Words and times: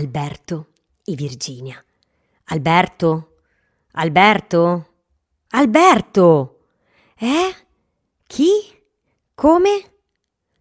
Alberto 0.00 0.68
e 1.04 1.14
Virginia. 1.14 1.84
Alberto? 2.44 3.34
Alberto? 3.92 4.86
Alberto! 5.48 6.60
Eh? 7.18 7.54
Chi? 8.26 8.48
Come? 9.34 9.98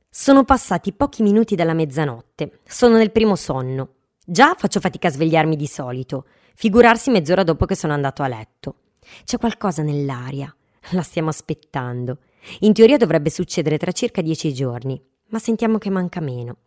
Sono 0.10 0.44
passati 0.44 0.92
pochi 0.92 1.24
minuti 1.24 1.56
dalla 1.56 1.74
mezzanotte. 1.74 2.60
Sono 2.66 2.98
nel 2.98 3.14
primo 3.14 3.38
sonno. 3.38 3.94
Già 4.26 4.56
faccio 4.56 4.82
fatica 4.82 5.08
a 5.08 5.12
svegliarmi 5.12 5.56
di 5.56 5.68
solito. 5.68 6.26
Figurarsi 6.56 7.10
mezz'ora 7.10 7.44
dopo 7.44 7.66
che 7.66 7.76
sono 7.76 7.94
andato 7.94 8.24
a 8.24 8.28
letto. 8.28 8.76
C'è 9.24 9.38
qualcosa 9.38 9.84
nell'aria. 9.84 10.54
La 10.92 11.02
stiamo 11.02 11.30
aspettando. 11.30 12.18
In 12.60 12.74
teoria 12.74 12.98
dovrebbe 12.98 13.30
succedere 13.30 13.78
tra 13.78 13.94
circa 13.94 14.22
dieci 14.22 14.54
giorni, 14.54 15.02
ma 15.30 15.40
sentiamo 15.40 15.78
che 15.78 15.90
manca 15.90 16.20
meno. 16.20 16.58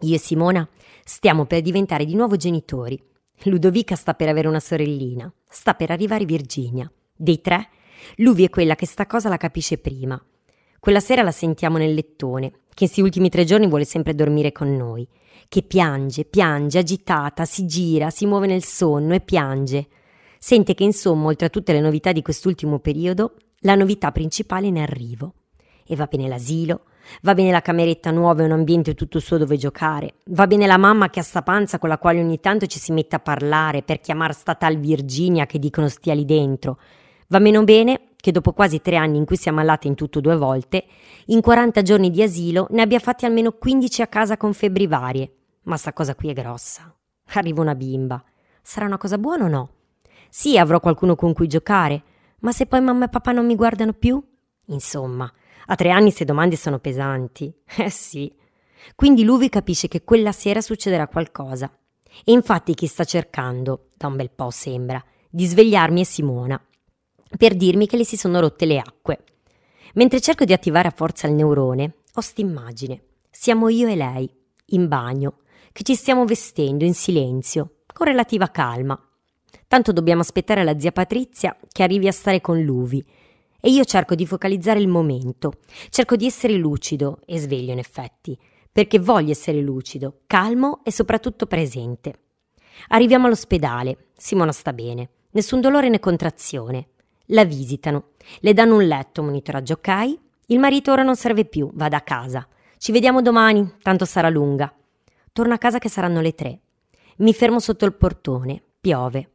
Io 0.00 0.14
e 0.14 0.18
Simona 0.18 0.68
stiamo 1.04 1.46
per 1.46 1.62
diventare 1.62 2.04
di 2.04 2.14
nuovo 2.14 2.36
genitori. 2.36 3.02
Ludovica 3.44 3.94
sta 3.94 4.12
per 4.12 4.28
avere 4.28 4.46
una 4.46 4.60
sorellina, 4.60 5.32
sta 5.48 5.72
per 5.72 5.90
arrivare 5.90 6.26
Virginia. 6.26 6.90
Dei 7.16 7.40
tre, 7.40 7.70
Luvi 8.16 8.44
è 8.44 8.50
quella 8.50 8.74
che 8.74 8.84
sta 8.84 9.06
cosa 9.06 9.30
la 9.30 9.38
capisce 9.38 9.78
prima. 9.78 10.22
Quella 10.78 11.00
sera 11.00 11.22
la 11.22 11.30
sentiamo 11.30 11.78
nel 11.78 11.94
lettone, 11.94 12.50
che 12.50 12.84
questi 12.84 13.00
ultimi 13.00 13.30
tre 13.30 13.44
giorni 13.44 13.68
vuole 13.68 13.86
sempre 13.86 14.14
dormire 14.14 14.52
con 14.52 14.76
noi, 14.76 15.08
che 15.48 15.62
piange, 15.62 16.26
piange, 16.26 16.78
agitata, 16.78 17.46
si 17.46 17.64
gira, 17.64 18.10
si 18.10 18.26
muove 18.26 18.46
nel 18.46 18.64
sonno 18.64 19.14
e 19.14 19.22
piange. 19.22 19.88
Sente 20.38 20.74
che 20.74 20.84
insomma, 20.84 21.28
oltre 21.28 21.46
a 21.46 21.50
tutte 21.50 21.72
le 21.72 21.80
novità 21.80 22.12
di 22.12 22.20
quest'ultimo 22.20 22.80
periodo, 22.80 23.36
la 23.60 23.74
novità 23.74 24.12
principale 24.12 24.66
è 24.66 24.68
in 24.68 24.78
arrivo. 24.78 25.32
E 25.86 25.96
va 25.96 26.04
bene 26.04 26.28
l'asilo, 26.28 26.82
Va 27.22 27.34
bene 27.34 27.50
la 27.50 27.60
cameretta 27.60 28.10
nuova 28.10 28.42
e 28.42 28.44
un 28.46 28.52
ambiente 28.52 28.94
tutto 28.94 29.18
suo 29.18 29.38
dove 29.38 29.56
giocare. 29.56 30.14
Va 30.26 30.46
bene 30.46 30.66
la 30.66 30.76
mamma 30.76 31.10
che 31.10 31.20
ha 31.20 31.22
sta 31.22 31.42
panza 31.42 31.78
con 31.78 31.88
la 31.88 31.98
quale 31.98 32.20
ogni 32.20 32.40
tanto 32.40 32.66
ci 32.66 32.78
si 32.78 32.92
mette 32.92 33.16
a 33.16 33.20
parlare 33.20 33.82
per 33.82 34.00
chiamar 34.00 34.34
sta 34.34 34.54
tal 34.54 34.78
Virginia 34.78 35.46
che 35.46 35.58
dicono 35.58 35.88
stia 35.88 36.14
lì 36.14 36.24
dentro. 36.24 36.78
Va 37.28 37.38
meno 37.38 37.64
bene 37.64 38.08
che 38.16 38.32
dopo 38.32 38.52
quasi 38.52 38.80
tre 38.80 38.96
anni 38.96 39.18
in 39.18 39.24
cui 39.24 39.36
siamo 39.36 39.60
allate 39.60 39.86
in 39.86 39.94
tutto 39.94 40.20
due 40.20 40.36
volte, 40.36 40.84
in 41.26 41.40
40 41.40 41.82
giorni 41.82 42.10
di 42.10 42.22
asilo 42.22 42.66
ne 42.70 42.82
abbia 42.82 42.98
fatti 42.98 43.24
almeno 43.24 43.52
15 43.52 44.02
a 44.02 44.06
casa 44.06 44.36
con 44.36 44.52
febbri 44.52 44.86
varie. 44.86 45.32
Ma 45.62 45.76
sta 45.76 45.92
cosa 45.92 46.14
qui 46.14 46.30
è 46.30 46.32
grossa. 46.32 46.92
Arriva 47.34 47.60
una 47.60 47.74
bimba. 47.74 48.22
Sarà 48.62 48.86
una 48.86 48.98
cosa 48.98 49.18
buona 49.18 49.44
o 49.44 49.48
no? 49.48 49.70
Sì, 50.28 50.58
avrò 50.58 50.80
qualcuno 50.80 51.14
con 51.14 51.32
cui 51.32 51.46
giocare, 51.46 52.02
ma 52.40 52.52
se 52.52 52.66
poi 52.66 52.80
mamma 52.80 53.06
e 53.06 53.08
papà 53.08 53.32
non 53.32 53.46
mi 53.46 53.54
guardano 53.54 53.92
più? 53.92 54.22
Insomma, 54.66 55.32
a 55.66 55.74
tre 55.74 55.90
anni 55.90 56.06
queste 56.06 56.24
domande 56.24 56.56
sono 56.56 56.78
pesanti. 56.78 57.52
Eh 57.76 57.90
sì. 57.90 58.32
Quindi 58.94 59.24
Luvi 59.24 59.48
capisce 59.48 59.88
che 59.88 60.04
quella 60.04 60.32
sera 60.32 60.60
succederà 60.60 61.08
qualcosa. 61.08 61.70
E 62.24 62.32
infatti 62.32 62.74
chi 62.74 62.86
sta 62.86 63.04
cercando, 63.04 63.88
da 63.96 64.06
un 64.06 64.16
bel 64.16 64.30
po' 64.30 64.50
sembra, 64.50 65.02
di 65.28 65.44
svegliarmi 65.44 66.00
è 66.00 66.04
Simona, 66.04 66.60
per 67.36 67.54
dirmi 67.54 67.86
che 67.86 67.96
le 67.96 68.04
si 68.04 68.16
sono 68.16 68.40
rotte 68.40 68.64
le 68.64 68.78
acque. 68.78 69.24
Mentre 69.94 70.20
cerco 70.20 70.44
di 70.44 70.52
attivare 70.52 70.88
a 70.88 70.94
forza 70.94 71.26
il 71.26 71.34
neurone, 71.34 71.96
ho 72.14 72.20
st'immagine. 72.20 73.02
Siamo 73.30 73.68
io 73.68 73.88
e 73.88 73.96
lei, 73.96 74.30
in 74.66 74.88
bagno, 74.88 75.38
che 75.72 75.82
ci 75.82 75.94
stiamo 75.94 76.24
vestendo 76.24 76.84
in 76.84 76.94
silenzio, 76.94 77.80
con 77.92 78.06
relativa 78.06 78.48
calma. 78.48 78.98
Tanto 79.68 79.92
dobbiamo 79.92 80.20
aspettare 80.20 80.64
la 80.64 80.78
zia 80.78 80.92
Patrizia 80.92 81.56
che 81.70 81.82
arrivi 81.82 82.06
a 82.06 82.12
stare 82.12 82.40
con 82.40 82.62
Luvi 82.62 83.04
e 83.66 83.70
io 83.70 83.82
cerco 83.82 84.14
di 84.14 84.26
focalizzare 84.26 84.78
il 84.78 84.86
momento, 84.86 85.54
cerco 85.88 86.14
di 86.14 86.24
essere 86.24 86.54
lucido 86.54 87.18
e 87.26 87.36
sveglio 87.40 87.72
in 87.72 87.80
effetti, 87.80 88.38
perché 88.70 89.00
voglio 89.00 89.32
essere 89.32 89.60
lucido, 89.60 90.20
calmo 90.28 90.82
e 90.84 90.92
soprattutto 90.92 91.46
presente. 91.46 92.14
Arriviamo 92.90 93.26
all'ospedale, 93.26 94.10
Simona 94.16 94.52
sta 94.52 94.72
bene, 94.72 95.08
nessun 95.32 95.60
dolore 95.60 95.88
né 95.88 95.98
contrazione. 95.98 96.90
La 97.30 97.44
visitano, 97.44 98.10
le 98.38 98.52
danno 98.52 98.76
un 98.76 98.86
letto, 98.86 99.24
monitoraggio 99.24 99.72
ok, 99.72 100.18
il 100.46 100.60
marito 100.60 100.92
ora 100.92 101.02
non 101.02 101.16
serve 101.16 101.44
più, 101.44 101.68
vada 101.74 101.96
a 101.96 102.02
casa. 102.02 102.46
Ci 102.78 102.92
vediamo 102.92 103.20
domani, 103.20 103.78
tanto 103.82 104.04
sarà 104.04 104.28
lunga. 104.28 104.72
Torno 105.32 105.54
a 105.54 105.58
casa 105.58 105.78
che 105.78 105.88
saranno 105.88 106.20
le 106.20 106.36
tre. 106.36 106.60
Mi 107.16 107.34
fermo 107.34 107.58
sotto 107.58 107.84
il 107.84 107.94
portone, 107.94 108.62
piove. 108.80 109.30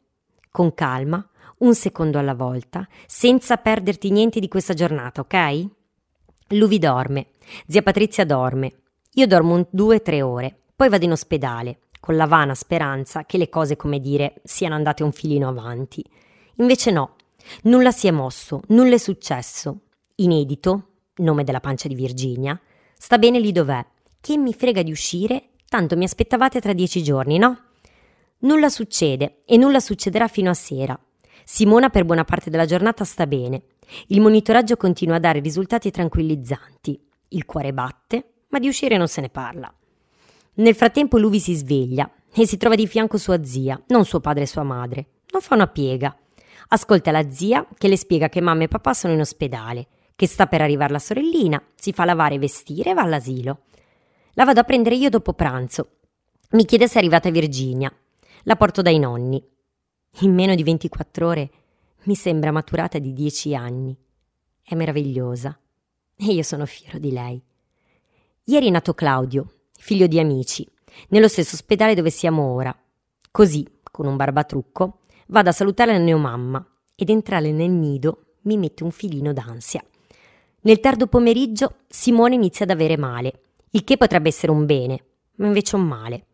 Con 0.49 0.73
calma, 0.73 1.29
un 1.61 1.73
secondo 1.75 2.19
alla 2.19 2.33
volta, 2.33 2.87
senza 3.05 3.57
perderti 3.57 4.11
niente 4.11 4.39
di 4.39 4.47
questa 4.47 4.73
giornata, 4.73 5.21
ok? 5.21 5.67
Luvi 6.49 6.79
dorme, 6.79 7.27
zia 7.67 7.81
Patrizia 7.81 8.25
dorme, 8.25 8.81
io 9.13 9.27
dormo 9.27 9.55
un 9.55 9.65
due 9.69 9.95
o 9.97 10.01
tre 10.01 10.21
ore, 10.21 10.55
poi 10.75 10.89
vado 10.89 11.05
in 11.05 11.11
ospedale, 11.11 11.79
con 11.99 12.15
la 12.15 12.25
vana 12.25 12.55
speranza 12.55 13.25
che 13.25 13.37
le 13.37 13.49
cose, 13.49 13.75
come 13.75 13.99
dire, 13.99 14.35
siano 14.43 14.75
andate 14.75 15.03
un 15.03 15.11
filino 15.11 15.47
avanti. 15.47 16.03
Invece 16.55 16.91
no, 16.91 17.15
nulla 17.63 17.91
si 17.91 18.07
è 18.07 18.11
mosso, 18.11 18.61
nulla 18.67 18.95
è 18.95 18.97
successo. 18.97 19.81
Inedito, 20.15 20.87
nome 21.17 21.43
della 21.43 21.59
pancia 21.59 21.87
di 21.87 21.95
Virginia, 21.95 22.59
sta 22.97 23.17
bene 23.17 23.39
lì 23.39 23.51
dov'è. 23.51 23.85
Che 24.19 24.37
mi 24.37 24.53
frega 24.53 24.81
di 24.81 24.91
uscire? 24.91 25.49
Tanto 25.67 25.95
mi 25.95 26.03
aspettavate 26.03 26.59
tra 26.59 26.73
dieci 26.73 27.03
giorni, 27.03 27.37
no? 27.37 27.59
Nulla 28.39 28.69
succede 28.69 29.43
e 29.45 29.57
nulla 29.57 29.79
succederà 29.79 30.27
fino 30.27 30.49
a 30.49 30.55
sera. 30.55 30.99
Simona 31.43 31.89
per 31.89 32.05
buona 32.05 32.23
parte 32.23 32.49
della 32.49 32.65
giornata 32.65 33.03
sta 33.03 33.27
bene. 33.27 33.63
Il 34.07 34.21
monitoraggio 34.21 34.77
continua 34.77 35.15
a 35.15 35.19
dare 35.19 35.39
risultati 35.39 35.91
tranquillizzanti. 35.91 36.99
Il 37.29 37.45
cuore 37.45 37.73
batte, 37.73 38.25
ma 38.49 38.59
di 38.59 38.67
uscire 38.67 38.97
non 38.97 39.07
se 39.07 39.21
ne 39.21 39.29
parla. 39.29 39.73
Nel 40.55 40.75
frattempo 40.75 41.17
Luvi 41.17 41.39
si 41.39 41.55
sveglia 41.55 42.09
e 42.33 42.45
si 42.45 42.57
trova 42.57 42.75
di 42.75 42.87
fianco 42.87 43.17
sua 43.17 43.43
zia, 43.43 43.81
non 43.87 44.05
suo 44.05 44.19
padre 44.19 44.43
e 44.43 44.47
sua 44.47 44.63
madre. 44.63 45.07
Non 45.31 45.41
fa 45.41 45.55
una 45.55 45.67
piega. 45.67 46.15
Ascolta 46.69 47.11
la 47.11 47.29
zia 47.29 47.65
che 47.77 47.87
le 47.87 47.97
spiega 47.97 48.29
che 48.29 48.41
mamma 48.41 48.63
e 48.63 48.67
papà 48.67 48.93
sono 48.93 49.13
in 49.13 49.19
ospedale, 49.19 49.87
che 50.15 50.27
sta 50.27 50.47
per 50.47 50.61
arrivare 50.61 50.91
la 50.91 50.99
sorellina, 50.99 51.61
si 51.75 51.91
fa 51.93 52.05
lavare 52.05 52.35
e 52.35 52.39
vestire 52.39 52.91
e 52.91 52.93
va 52.93 53.01
all'asilo. 53.01 53.61
La 54.33 54.45
vado 54.45 54.61
a 54.61 54.63
prendere 54.63 54.95
io 54.95 55.09
dopo 55.09 55.33
pranzo. 55.33 55.89
Mi 56.51 56.65
chiede 56.65 56.87
se 56.87 56.95
è 56.95 56.97
arrivata 56.99 57.29
Virginia. 57.29 57.93
La 58.43 58.55
porto 58.55 58.81
dai 58.81 58.99
nonni 58.99 59.43
in 60.19 60.33
meno 60.33 60.53
di 60.55 60.63
24 60.63 61.27
ore 61.27 61.49
mi 62.03 62.15
sembra 62.15 62.51
maturata 62.51 62.99
di 62.99 63.13
10 63.13 63.55
anni. 63.55 63.97
È 64.61 64.75
meravigliosa 64.75 65.57
e 66.15 66.25
io 66.25 66.43
sono 66.43 66.65
fiero 66.65 66.99
di 66.99 67.11
lei. 67.11 67.41
Ieri 68.45 68.67
è 68.67 68.69
nato 68.69 68.93
Claudio, 68.93 69.51
figlio 69.73 70.07
di 70.07 70.19
amici, 70.19 70.67
nello 71.09 71.27
stesso 71.27 71.55
ospedale 71.55 71.95
dove 71.95 72.09
siamo 72.09 72.53
ora. 72.53 72.75
Così, 73.31 73.65
con 73.83 74.05
un 74.05 74.15
barbatrucco, 74.15 74.99
vado 75.27 75.49
a 75.49 75.53
salutare 75.53 75.93
la 75.93 75.99
neomamma 75.99 76.65
ed 76.95 77.09
entrare 77.09 77.51
nel 77.51 77.71
nido 77.71 78.35
mi 78.41 78.57
mette 78.57 78.83
un 78.83 78.91
filino 78.91 79.33
d'ansia. 79.33 79.83
Nel 80.61 80.79
tardo 80.79 81.07
pomeriggio 81.07 81.77
Simone 81.87 82.35
inizia 82.35 82.65
ad 82.65 82.71
avere 82.71 82.97
male, 82.97 83.41
il 83.71 83.83
che 83.83 83.97
potrebbe 83.97 84.29
essere 84.29 84.51
un 84.51 84.65
bene, 84.65 85.03
ma 85.35 85.47
invece 85.47 85.75
un 85.75 85.83
male 85.83 86.25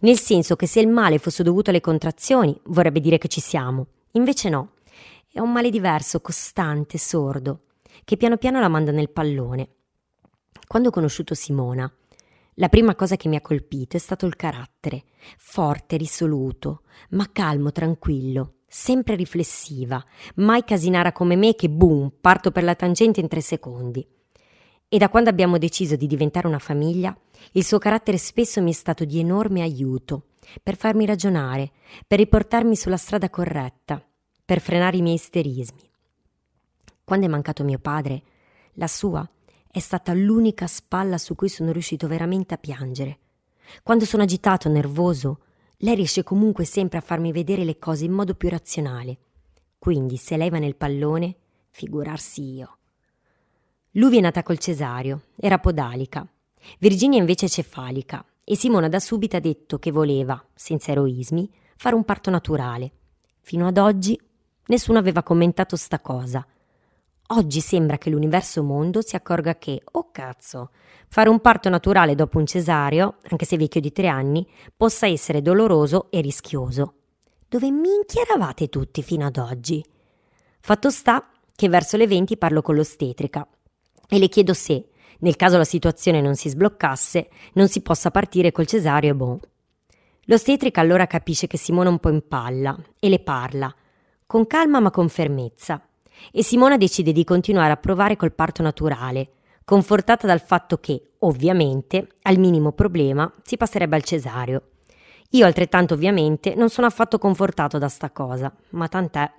nel 0.00 0.18
senso 0.18 0.56
che 0.56 0.66
se 0.66 0.80
il 0.80 0.88
male 0.88 1.18
fosse 1.18 1.42
dovuto 1.42 1.70
alle 1.70 1.80
contrazioni 1.80 2.58
vorrebbe 2.64 3.00
dire 3.00 3.18
che 3.18 3.28
ci 3.28 3.40
siamo, 3.40 3.86
invece 4.12 4.48
no, 4.48 4.72
è 5.32 5.40
un 5.40 5.52
male 5.52 5.70
diverso, 5.70 6.20
costante, 6.20 6.98
sordo, 6.98 7.62
che 8.04 8.16
piano 8.16 8.36
piano 8.36 8.60
la 8.60 8.68
manda 8.68 8.90
nel 8.92 9.10
pallone. 9.10 9.68
Quando 10.66 10.88
ho 10.88 10.92
conosciuto 10.92 11.34
Simona, 11.34 11.90
la 12.54 12.68
prima 12.68 12.94
cosa 12.94 13.16
che 13.16 13.28
mi 13.28 13.36
ha 13.36 13.42
colpito 13.42 13.96
è 13.96 14.00
stato 14.00 14.24
il 14.24 14.34
carattere, 14.34 15.04
forte, 15.36 15.96
risoluto, 15.96 16.82
ma 17.10 17.28
calmo, 17.30 17.70
tranquillo, 17.70 18.54
sempre 18.66 19.14
riflessiva, 19.14 20.02
mai 20.36 20.64
casinara 20.64 21.12
come 21.12 21.36
me 21.36 21.54
che 21.54 21.68
boom, 21.68 22.12
parto 22.20 22.50
per 22.50 22.64
la 22.64 22.74
tangente 22.74 23.20
in 23.20 23.28
tre 23.28 23.42
secondi. 23.42 24.06
E 24.88 24.98
da 24.98 25.08
quando 25.08 25.30
abbiamo 25.30 25.58
deciso 25.58 25.96
di 25.96 26.06
diventare 26.06 26.46
una 26.46 26.60
famiglia, 26.60 27.16
il 27.52 27.64
suo 27.64 27.78
carattere 27.78 28.18
spesso 28.18 28.62
mi 28.62 28.70
è 28.70 28.74
stato 28.74 29.04
di 29.04 29.18
enorme 29.18 29.62
aiuto, 29.62 30.28
per 30.62 30.76
farmi 30.76 31.04
ragionare, 31.06 31.72
per 32.06 32.18
riportarmi 32.18 32.76
sulla 32.76 32.96
strada 32.96 33.28
corretta, 33.28 34.00
per 34.44 34.60
frenare 34.60 34.96
i 34.96 35.02
miei 35.02 35.16
isterismi. 35.16 35.90
Quando 37.02 37.26
è 37.26 37.28
mancato 37.28 37.64
mio 37.64 37.80
padre, 37.80 38.22
la 38.74 38.86
sua 38.86 39.28
è 39.68 39.80
stata 39.80 40.14
l'unica 40.14 40.66
spalla 40.68 41.18
su 41.18 41.34
cui 41.34 41.48
sono 41.48 41.72
riuscito 41.72 42.06
veramente 42.06 42.54
a 42.54 42.58
piangere. 42.58 43.18
Quando 43.82 44.04
sono 44.04 44.22
agitato, 44.22 44.68
nervoso, 44.68 45.40
lei 45.78 45.96
riesce 45.96 46.22
comunque 46.22 46.64
sempre 46.64 46.98
a 46.98 47.02
farmi 47.02 47.32
vedere 47.32 47.64
le 47.64 47.78
cose 47.78 48.04
in 48.04 48.12
modo 48.12 48.34
più 48.34 48.48
razionale. 48.48 49.18
Quindi 49.78 50.16
se 50.16 50.36
lei 50.36 50.48
va 50.48 50.58
nel 50.58 50.76
pallone, 50.76 51.36
figurarsi 51.70 52.54
io. 52.54 52.75
Lui 53.96 54.18
è 54.18 54.20
nata 54.20 54.42
col 54.42 54.58
cesario, 54.58 55.22
era 55.36 55.58
podalica. 55.58 56.26
Virginia 56.80 57.18
invece 57.18 57.46
è 57.46 57.48
cefalica 57.48 58.22
e 58.44 58.54
Simona 58.54 58.90
da 58.90 59.00
subito 59.00 59.36
ha 59.36 59.40
detto 59.40 59.78
che 59.78 59.90
voleva, 59.90 60.42
senza 60.54 60.90
eroismi, 60.90 61.50
fare 61.76 61.94
un 61.94 62.04
parto 62.04 62.28
naturale. 62.28 62.92
Fino 63.40 63.66
ad 63.66 63.78
oggi 63.78 64.20
nessuno 64.66 64.98
aveva 64.98 65.22
commentato 65.22 65.76
sta 65.76 65.98
cosa. 66.00 66.46
Oggi 67.28 67.60
sembra 67.60 67.96
che 67.96 68.10
l'universo 68.10 68.62
mondo 68.62 69.00
si 69.00 69.16
accorga 69.16 69.56
che, 69.56 69.80
oh 69.92 70.10
cazzo, 70.10 70.72
fare 71.08 71.30
un 71.30 71.40
parto 71.40 71.70
naturale 71.70 72.14
dopo 72.14 72.36
un 72.36 72.44
cesareo, 72.44 73.16
anche 73.30 73.46
se 73.46 73.56
vecchio 73.56 73.80
di 73.80 73.92
tre 73.92 74.08
anni, 74.08 74.46
possa 74.76 75.06
essere 75.06 75.40
doloroso 75.40 76.10
e 76.10 76.20
rischioso. 76.20 76.96
Dove 77.48 77.70
minchia 77.70 78.20
eravate 78.20 78.68
tutti 78.68 79.02
fino 79.02 79.24
ad 79.24 79.38
oggi? 79.38 79.82
Fatto 80.60 80.90
sta 80.90 81.30
che 81.54 81.70
verso 81.70 81.96
le 81.96 82.06
20 82.06 82.36
parlo 82.36 82.60
con 82.60 82.74
l'ostetrica 82.74 83.48
e 84.08 84.18
le 84.18 84.28
chiedo 84.28 84.54
se, 84.54 84.88
nel 85.20 85.36
caso 85.36 85.56
la 85.56 85.64
situazione 85.64 86.20
non 86.20 86.34
si 86.34 86.48
sbloccasse, 86.48 87.28
non 87.54 87.68
si 87.68 87.80
possa 87.80 88.10
partire 88.10 88.52
col 88.52 88.66
cesareo 88.66 89.10
e 89.10 89.14
bon. 89.14 89.38
L'ostetrica 90.24 90.80
allora 90.80 91.06
capisce 91.06 91.46
che 91.46 91.56
Simona 91.56 91.88
un 91.88 91.98
po' 91.98 92.10
in 92.10 92.26
palla 92.26 92.76
e 92.98 93.08
le 93.08 93.20
parla, 93.20 93.72
con 94.26 94.46
calma 94.46 94.80
ma 94.80 94.90
con 94.90 95.08
fermezza 95.08 95.80
e 96.32 96.42
Simona 96.42 96.76
decide 96.76 97.12
di 97.12 97.24
continuare 97.24 97.72
a 97.72 97.76
provare 97.76 98.16
col 98.16 98.32
parto 98.32 98.62
naturale, 98.62 99.30
confortata 99.64 100.26
dal 100.26 100.40
fatto 100.40 100.78
che, 100.78 101.12
ovviamente, 101.20 102.08
al 102.22 102.38
minimo 102.38 102.72
problema 102.72 103.32
si 103.42 103.56
passerebbe 103.56 103.96
al 103.96 104.04
cesareo. 104.04 104.62
Io 105.30 105.44
altrettanto 105.44 105.94
ovviamente 105.94 106.54
non 106.54 106.70
sono 106.70 106.86
affatto 106.86 107.18
confortato 107.18 107.78
da 107.78 107.88
sta 107.88 108.10
cosa, 108.10 108.52
ma 108.70 108.88
tant'è. 108.88 109.30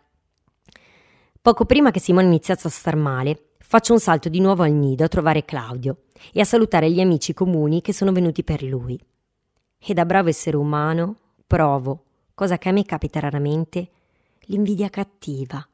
Poco 1.42 1.66
prima 1.66 1.92
che 1.92 2.00
Simona 2.00 2.28
iniziasse 2.28 2.68
a 2.68 2.72
star 2.72 2.96
male, 2.96 3.47
faccio 3.68 3.94
un 3.94 4.00
salto 4.00 4.30
di 4.30 4.40
nuovo 4.40 4.64
al 4.64 4.72
nido 4.72 5.04
a 5.04 5.10
trovare 5.10 5.46
Claudio 5.46 6.04
e 6.32 6.40
a 6.40 6.46
salutare 6.46 6.90
gli 6.90 7.02
amici 7.02 7.34
comuni 7.34 7.82
che 7.82 7.94
sono 7.94 8.12
venuti 8.12 8.44
per 8.44 8.64
lui. 8.64 9.00
E 9.78 9.94
da 9.94 10.06
bravo 10.06 10.30
essere 10.30 10.58
umano 10.58 11.18
provo, 11.46 12.04
cosa 12.34 12.58
che 12.58 12.70
a 12.70 12.72
me 12.72 12.84
capita 12.84 13.20
raramente, 13.20 13.90
l'invidia 14.48 14.90
cattiva 14.90 15.66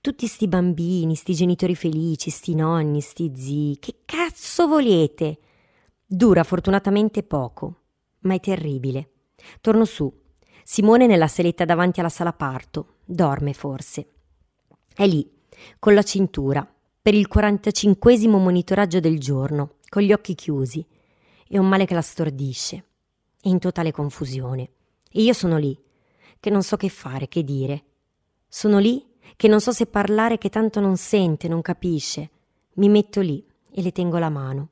tutti 0.00 0.26
sti 0.26 0.48
bambini, 0.48 1.14
sti 1.14 1.34
genitori 1.34 1.74
felici, 1.74 2.30
sti 2.30 2.54
nonni, 2.54 3.00
sti 3.00 3.32
zii, 3.34 3.78
che 3.78 3.96
cazzo 4.04 4.66
volete? 4.66 5.38
Dura 6.06 6.44
fortunatamente 6.44 7.22
poco, 7.22 7.80
ma 8.20 8.34
è 8.34 8.40
terribile. 8.40 9.10
Torno 9.60 9.84
su. 9.84 10.12
Simone 10.62 11.06
nella 11.06 11.28
seletta 11.28 11.64
davanti 11.64 12.00
alla 12.00 12.08
sala 12.08 12.32
parto. 12.32 12.96
Dorme 13.04 13.54
forse. 13.54 14.08
È 14.94 15.06
lì, 15.06 15.28
con 15.78 15.94
la 15.94 16.02
cintura, 16.02 16.66
per 17.08 17.16
il 17.16 17.26
45 17.26 18.28
monitoraggio 18.28 19.00
del 19.00 19.18
giorno, 19.18 19.76
con 19.88 20.02
gli 20.02 20.12
occhi 20.12 20.34
chiusi. 20.34 20.84
E 21.48 21.58
un 21.58 21.66
male 21.66 21.86
che 21.86 21.94
la 21.94 22.02
stordisce. 22.02 22.84
È 23.40 23.48
in 23.48 23.58
totale 23.58 23.92
confusione. 23.92 24.68
E 25.10 25.22
io 25.22 25.32
sono 25.32 25.56
lì, 25.56 25.74
che 26.38 26.50
non 26.50 26.62
so 26.62 26.76
che 26.76 26.90
fare, 26.90 27.26
che 27.26 27.44
dire. 27.44 27.84
Sono 28.46 28.78
lì 28.78 29.02
che 29.36 29.48
non 29.48 29.62
so 29.62 29.72
se 29.72 29.86
parlare 29.86 30.36
che 30.36 30.50
tanto 30.50 30.80
non 30.80 30.98
sente, 30.98 31.48
non 31.48 31.62
capisce. 31.62 32.28
Mi 32.74 32.90
metto 32.90 33.22
lì 33.22 33.42
e 33.70 33.80
le 33.80 33.92
tengo 33.92 34.18
la 34.18 34.28
mano. 34.28 34.68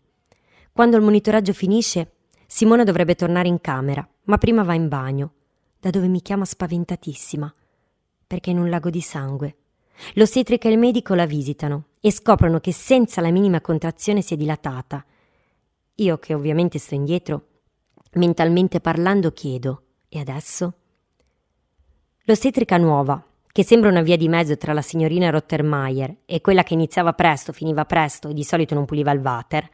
Quando 0.72 0.98
il 0.98 1.02
monitoraggio 1.02 1.54
finisce, 1.54 2.16
Simona 2.46 2.84
dovrebbe 2.84 3.14
tornare 3.14 3.48
in 3.48 3.62
camera, 3.62 4.06
ma 4.24 4.36
prima 4.36 4.62
va 4.62 4.74
in 4.74 4.88
bagno, 4.88 5.32
da 5.80 5.88
dove 5.88 6.06
mi 6.06 6.20
chiama 6.20 6.44
spaventatissima, 6.44 7.54
perché 8.26 8.50
è 8.50 8.52
in 8.52 8.60
un 8.60 8.68
lago 8.68 8.90
di 8.90 9.00
sangue. 9.00 9.56
L'ostetrica 10.16 10.68
e 10.68 10.72
il 10.72 10.78
medico 10.78 11.14
la 11.14 11.24
visitano 11.24 11.84
e 12.06 12.12
scoprono 12.12 12.60
che 12.60 12.72
senza 12.72 13.20
la 13.20 13.32
minima 13.32 13.60
contrazione 13.60 14.22
si 14.22 14.34
è 14.34 14.36
dilatata. 14.36 15.04
Io, 15.96 16.18
che 16.18 16.34
ovviamente 16.34 16.78
sto 16.78 16.94
indietro, 16.94 17.46
mentalmente 18.12 18.78
parlando, 18.78 19.32
chiedo: 19.32 19.82
E 20.08 20.20
adesso? 20.20 20.74
L'ostetrica 22.22 22.76
nuova, 22.76 23.20
che 23.50 23.64
sembra 23.64 23.88
una 23.88 24.02
via 24.02 24.16
di 24.16 24.28
mezzo 24.28 24.56
tra 24.56 24.72
la 24.72 24.82
signorina 24.82 25.30
Rottermeier 25.30 26.18
e 26.26 26.40
quella 26.40 26.62
che 26.62 26.74
iniziava 26.74 27.12
presto, 27.12 27.52
finiva 27.52 27.84
presto 27.86 28.28
e 28.28 28.34
di 28.34 28.44
solito 28.44 28.76
non 28.76 28.84
puliva 28.84 29.10
il 29.10 29.18
water, 29.18 29.68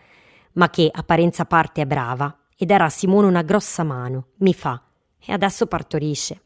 ma 0.52 0.70
che, 0.70 0.88
apparenza 0.90 1.42
a 1.42 1.46
parte, 1.46 1.82
è 1.82 1.86
brava 1.86 2.34
e 2.56 2.64
darà 2.64 2.86
a 2.86 2.88
Simone 2.88 3.26
una 3.26 3.42
grossa 3.42 3.84
mano, 3.84 4.28
mi 4.36 4.54
fa, 4.54 4.82
e 5.18 5.34
adesso 5.34 5.66
partorisce. 5.66 6.40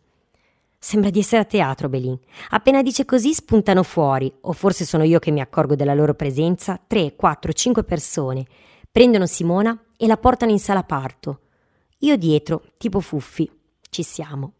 Sembra 0.78 1.11
di 1.11 1.19
essere 1.19 1.43
a 1.43 1.44
teatro, 1.44 1.88
Belin. 1.88 2.19
Appena 2.50 2.82
dice 2.82 3.05
così 3.05 3.32
spuntano 3.32 3.82
fuori, 3.82 4.32
o 4.43 4.52
forse 4.52 4.84
sono 4.84 5.05
io 5.05 5.19
che 5.19 5.31
mi 5.31 5.40
accorgo 5.40 5.75
della 5.75 5.94
loro 5.94 6.14
presenza, 6.14 6.81
tre, 6.87 7.14
quattro, 7.17 7.52
cinque 7.52 7.82
persone. 7.82 8.46
Prendono 8.90 9.26
Simona 9.26 9.78
e 9.96 10.06
la 10.06 10.17
portano 10.17 10.52
in 10.52 10.58
sala 10.58 10.84
parto. 10.84 11.40
Io 11.99 12.17
dietro, 12.17 12.62
tipo 12.78 13.00
fuffi. 13.00 13.50
Ci 13.88 14.02
siamo. 14.02 14.52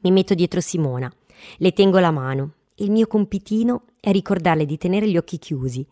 Mi 0.00 0.10
metto 0.10 0.34
dietro 0.34 0.60
Simona. 0.60 1.12
Le 1.56 1.72
tengo 1.72 1.98
la 1.98 2.10
mano. 2.10 2.52
Il 2.76 2.90
mio 2.90 3.06
compitino 3.06 3.84
è 4.00 4.12
ricordarle 4.12 4.64
di 4.64 4.78
tenere 4.78 5.08
gli 5.08 5.16
occhi 5.16 5.38
chiusi 5.38 5.84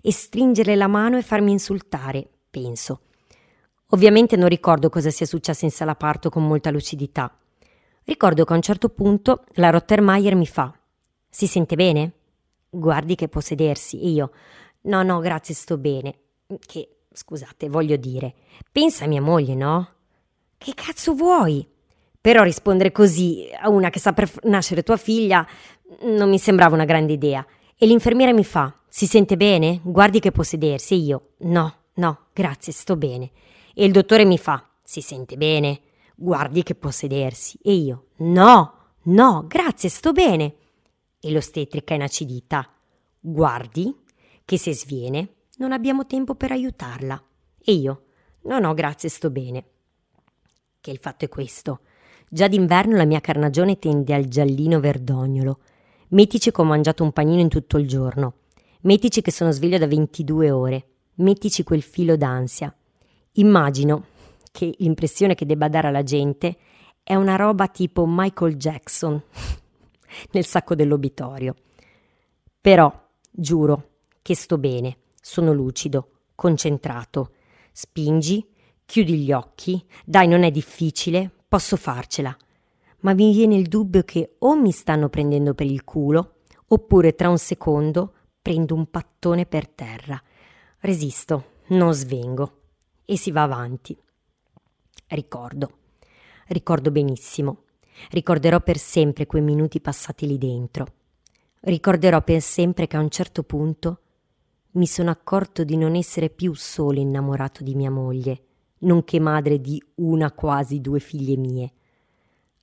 e 0.00 0.12
stringerle 0.12 0.74
la 0.74 0.88
mano 0.88 1.18
e 1.18 1.22
farmi 1.22 1.52
insultare, 1.52 2.28
penso. 2.50 3.00
Ovviamente 3.90 4.36
non 4.36 4.48
ricordo 4.48 4.88
cosa 4.88 5.10
sia 5.10 5.26
successo 5.26 5.64
in 5.64 5.70
sala 5.70 5.94
parto 5.94 6.30
con 6.30 6.46
molta 6.46 6.70
lucidità. 6.70 7.36
Ricordo 8.04 8.44
che 8.44 8.52
a 8.52 8.56
un 8.56 8.62
certo 8.62 8.88
punto 8.88 9.44
la 9.54 9.70
Rottermeier 9.70 10.34
mi 10.34 10.46
fa: 10.46 10.72
Si 11.28 11.46
sente 11.46 11.76
bene? 11.76 12.12
Guardi 12.68 13.14
che 13.14 13.28
può 13.28 13.40
sedersi. 13.40 14.00
E 14.00 14.08
io: 14.08 14.30
No, 14.82 15.02
no, 15.02 15.20
grazie, 15.20 15.54
sto 15.54 15.78
bene. 15.78 16.18
Che, 16.58 16.88
scusate, 17.12 17.68
voglio 17.68 17.96
dire, 17.96 18.34
pensa 18.70 19.04
a 19.04 19.08
mia 19.08 19.22
moglie, 19.22 19.54
no? 19.54 19.88
Che 20.58 20.72
cazzo 20.74 21.14
vuoi? 21.14 21.66
Però 22.20 22.42
rispondere 22.42 22.92
così 22.92 23.48
a 23.60 23.68
una 23.68 23.90
che 23.90 23.98
sta 23.98 24.12
per 24.12 24.30
nascere 24.44 24.82
tua 24.82 24.96
figlia 24.96 25.46
non 26.02 26.28
mi 26.28 26.38
sembrava 26.38 26.74
una 26.74 26.84
grande 26.84 27.12
idea. 27.12 27.44
E 27.76 27.86
l'infermiera 27.86 28.32
mi 28.32 28.44
fa: 28.44 28.74
Si 28.88 29.06
sente 29.06 29.36
bene? 29.36 29.80
Guardi 29.82 30.18
che 30.18 30.32
può 30.32 30.42
sedersi. 30.42 30.94
E 30.94 30.96
io: 30.98 31.28
No, 31.38 31.74
no, 31.94 32.26
grazie, 32.32 32.72
sto 32.72 32.96
bene. 32.96 33.30
E 33.74 33.84
il 33.84 33.92
dottore 33.92 34.24
mi 34.24 34.38
fa: 34.38 34.68
Si 34.82 35.00
sente 35.00 35.36
bene? 35.36 35.80
Guardi 36.22 36.62
che 36.62 36.76
può 36.76 36.92
sedersi. 36.92 37.58
E 37.60 37.72
io: 37.72 38.06
No, 38.18 38.92
no, 39.02 39.44
grazie, 39.48 39.88
sto 39.88 40.12
bene. 40.12 40.54
E 41.18 41.32
l'ostetrica 41.32 41.94
inacidita: 41.94 42.64
Guardi 43.18 43.92
che 44.44 44.56
se 44.56 44.72
sviene 44.72 45.34
non 45.56 45.72
abbiamo 45.72 46.06
tempo 46.06 46.36
per 46.36 46.52
aiutarla. 46.52 47.20
E 47.58 47.72
io: 47.72 48.04
No, 48.42 48.60
no, 48.60 48.72
grazie, 48.72 49.08
sto 49.08 49.30
bene. 49.30 49.64
Che 50.80 50.92
il 50.92 50.98
fatto 50.98 51.24
è 51.24 51.28
questo. 51.28 51.80
Già 52.28 52.46
d'inverno 52.46 52.96
la 52.96 53.04
mia 53.04 53.20
carnagione 53.20 53.80
tende 53.80 54.14
al 54.14 54.26
giallino 54.26 54.78
verdognolo. 54.78 55.58
Mettici 56.10 56.52
che 56.52 56.60
ho 56.60 56.64
mangiato 56.64 57.02
un 57.02 57.10
panino 57.10 57.40
in 57.40 57.48
tutto 57.48 57.78
il 57.78 57.88
giorno. 57.88 58.34
Mettici 58.82 59.22
che 59.22 59.32
sono 59.32 59.50
sveglio 59.50 59.78
da 59.78 59.88
22 59.88 60.52
ore. 60.52 60.86
Mettici 61.14 61.64
quel 61.64 61.82
filo 61.82 62.16
d'ansia. 62.16 62.72
Immagino 63.32 64.04
che 64.52 64.74
l'impressione 64.78 65.34
che 65.34 65.46
debba 65.46 65.68
dare 65.68 65.88
alla 65.88 66.04
gente 66.04 66.56
è 67.02 67.16
una 67.16 67.34
roba 67.34 67.66
tipo 67.66 68.04
Michael 68.06 68.54
Jackson 68.54 69.20
nel 70.30 70.44
sacco 70.44 70.76
dell'obitorio. 70.76 71.56
Però, 72.60 73.08
giuro, 73.28 73.88
che 74.22 74.36
sto 74.36 74.58
bene, 74.58 74.98
sono 75.20 75.52
lucido, 75.52 76.10
concentrato. 76.36 77.32
Spingi, 77.72 78.46
chiudi 78.84 79.18
gli 79.18 79.32
occhi, 79.32 79.84
dai, 80.04 80.28
non 80.28 80.44
è 80.44 80.50
difficile, 80.50 81.30
posso 81.48 81.76
farcela, 81.76 82.36
ma 83.00 83.14
mi 83.14 83.32
viene 83.32 83.56
il 83.56 83.66
dubbio 83.66 84.02
che 84.04 84.36
o 84.38 84.54
mi 84.54 84.70
stanno 84.70 85.08
prendendo 85.08 85.54
per 85.54 85.66
il 85.66 85.82
culo, 85.82 86.36
oppure 86.68 87.14
tra 87.14 87.28
un 87.28 87.38
secondo 87.38 88.14
prendo 88.40 88.74
un 88.74 88.86
pattone 88.90 89.46
per 89.46 89.68
terra. 89.68 90.20
Resisto, 90.80 91.44
non 91.68 91.94
svengo 91.94 92.60
e 93.04 93.16
si 93.16 93.30
va 93.30 93.42
avanti. 93.42 93.96
Ricordo, 95.12 95.70
ricordo 96.46 96.90
benissimo. 96.90 97.64
Ricorderò 98.08 98.60
per 98.60 98.78
sempre 98.78 99.26
quei 99.26 99.42
minuti 99.42 99.78
passati 99.78 100.26
lì 100.26 100.38
dentro. 100.38 100.86
Ricorderò 101.60 102.22
per 102.22 102.40
sempre 102.40 102.86
che 102.86 102.96
a 102.96 103.00
un 103.00 103.10
certo 103.10 103.42
punto 103.42 104.00
mi 104.72 104.86
sono 104.86 105.10
accorto 105.10 105.64
di 105.64 105.76
non 105.76 105.96
essere 105.96 106.30
più 106.30 106.54
solo 106.54 106.98
innamorato 106.98 107.62
di 107.62 107.74
mia 107.74 107.90
moglie, 107.90 108.42
nonché 108.78 109.20
madre 109.20 109.60
di 109.60 109.82
una 109.96 110.32
quasi 110.32 110.80
due 110.80 110.98
figlie 110.98 111.36
mie. 111.36 111.72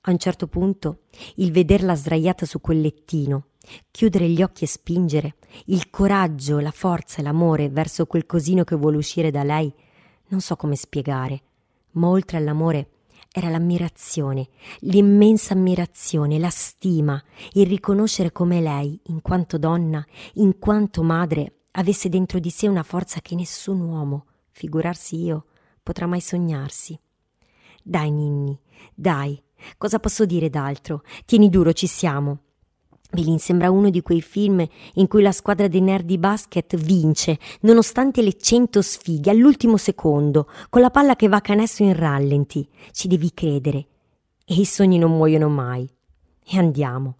A 0.00 0.10
un 0.10 0.18
certo 0.18 0.48
punto, 0.48 1.02
il 1.36 1.52
vederla 1.52 1.94
sdraiata 1.94 2.46
su 2.46 2.60
quel 2.60 2.80
lettino, 2.80 3.50
chiudere 3.92 4.28
gli 4.28 4.42
occhi 4.42 4.64
e 4.64 4.66
spingere, 4.66 5.36
il 5.66 5.88
coraggio, 5.88 6.58
la 6.58 6.72
forza 6.72 7.20
e 7.20 7.22
l'amore 7.22 7.68
verso 7.68 8.06
quel 8.06 8.26
cosino 8.26 8.64
che 8.64 8.74
vuole 8.74 8.96
uscire 8.96 9.30
da 9.30 9.44
lei, 9.44 9.72
non 10.30 10.40
so 10.40 10.56
come 10.56 10.74
spiegare, 10.74 11.42
ma 11.92 12.08
oltre 12.08 12.36
all'amore 12.36 12.90
era 13.32 13.48
l'ammirazione, 13.48 14.48
l'immensa 14.80 15.54
ammirazione, 15.54 16.38
la 16.38 16.50
stima, 16.50 17.22
il 17.52 17.66
riconoscere 17.66 18.32
come 18.32 18.60
lei, 18.60 19.00
in 19.04 19.22
quanto 19.22 19.56
donna, 19.56 20.04
in 20.34 20.58
quanto 20.58 21.02
madre, 21.02 21.60
avesse 21.72 22.08
dentro 22.08 22.40
di 22.40 22.50
sé 22.50 22.66
una 22.66 22.82
forza 22.82 23.20
che 23.20 23.36
nessun 23.36 23.80
uomo, 23.80 24.26
figurarsi 24.50 25.22
io, 25.22 25.46
potrà 25.82 26.06
mai 26.06 26.20
sognarsi. 26.20 26.98
Dai, 27.82 28.10
Ninni, 28.10 28.58
dai, 28.94 29.40
cosa 29.78 30.00
posso 30.00 30.26
dire 30.26 30.50
d'altro? 30.50 31.02
Tieni 31.24 31.48
duro, 31.48 31.72
ci 31.72 31.86
siamo. 31.86 32.49
Belin 33.10 33.40
sembra 33.40 33.70
uno 33.70 33.90
di 33.90 34.02
quei 34.02 34.22
film 34.22 34.64
in 34.94 35.08
cui 35.08 35.20
la 35.20 35.32
squadra 35.32 35.66
dei 35.66 35.80
nerd 35.80 36.06
di 36.06 36.16
basket 36.16 36.76
vince, 36.76 37.38
nonostante 37.62 38.22
le 38.22 38.36
cento 38.36 38.82
sfighe, 38.82 39.30
all'ultimo 39.30 39.76
secondo, 39.76 40.48
con 40.68 40.80
la 40.80 40.90
palla 40.90 41.16
che 41.16 41.28
va 41.28 41.36
a 41.36 41.40
canestro 41.40 41.84
in 41.84 41.96
rallenti. 41.96 42.66
Ci 42.92 43.08
devi 43.08 43.32
credere. 43.34 43.86
E 44.44 44.54
i 44.54 44.64
sogni 44.64 44.98
non 44.98 45.10
muoiono 45.10 45.48
mai. 45.48 45.88
E 46.44 46.56
andiamo. 46.56 47.16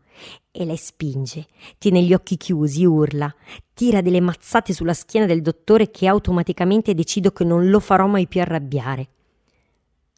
E 0.52 0.64
lei 0.64 0.76
spinge, 0.76 1.46
tiene 1.78 2.02
gli 2.02 2.12
occhi 2.12 2.36
chiusi, 2.36 2.84
urla, 2.84 3.32
tira 3.74 4.00
delle 4.00 4.20
mazzate 4.20 4.72
sulla 4.72 4.94
schiena 4.94 5.26
del 5.26 5.42
dottore 5.42 5.90
che 5.90 6.06
automaticamente 6.06 6.94
decido 6.94 7.30
che 7.32 7.44
non 7.44 7.68
lo 7.68 7.80
farò 7.80 8.06
mai 8.06 8.26
più 8.28 8.40
arrabbiare. 8.40 9.08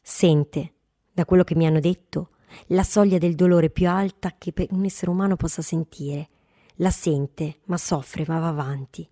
Sente, 0.01 0.73
da 1.11 1.25
quello 1.25 1.43
che 1.43 1.55
mi 1.55 1.65
hanno 1.65 1.79
detto, 1.79 2.29
la 2.67 2.83
soglia 2.83 3.17
del 3.17 3.35
dolore 3.35 3.69
più 3.69 3.89
alta 3.89 4.35
che 4.37 4.53
un 4.71 4.85
essere 4.85 5.11
umano 5.11 5.35
possa 5.35 5.61
sentire. 5.61 6.29
La 6.77 6.89
sente, 6.89 7.57
ma 7.65 7.77
soffre, 7.77 8.25
ma 8.27 8.39
va 8.39 8.47
avanti. 8.47 9.07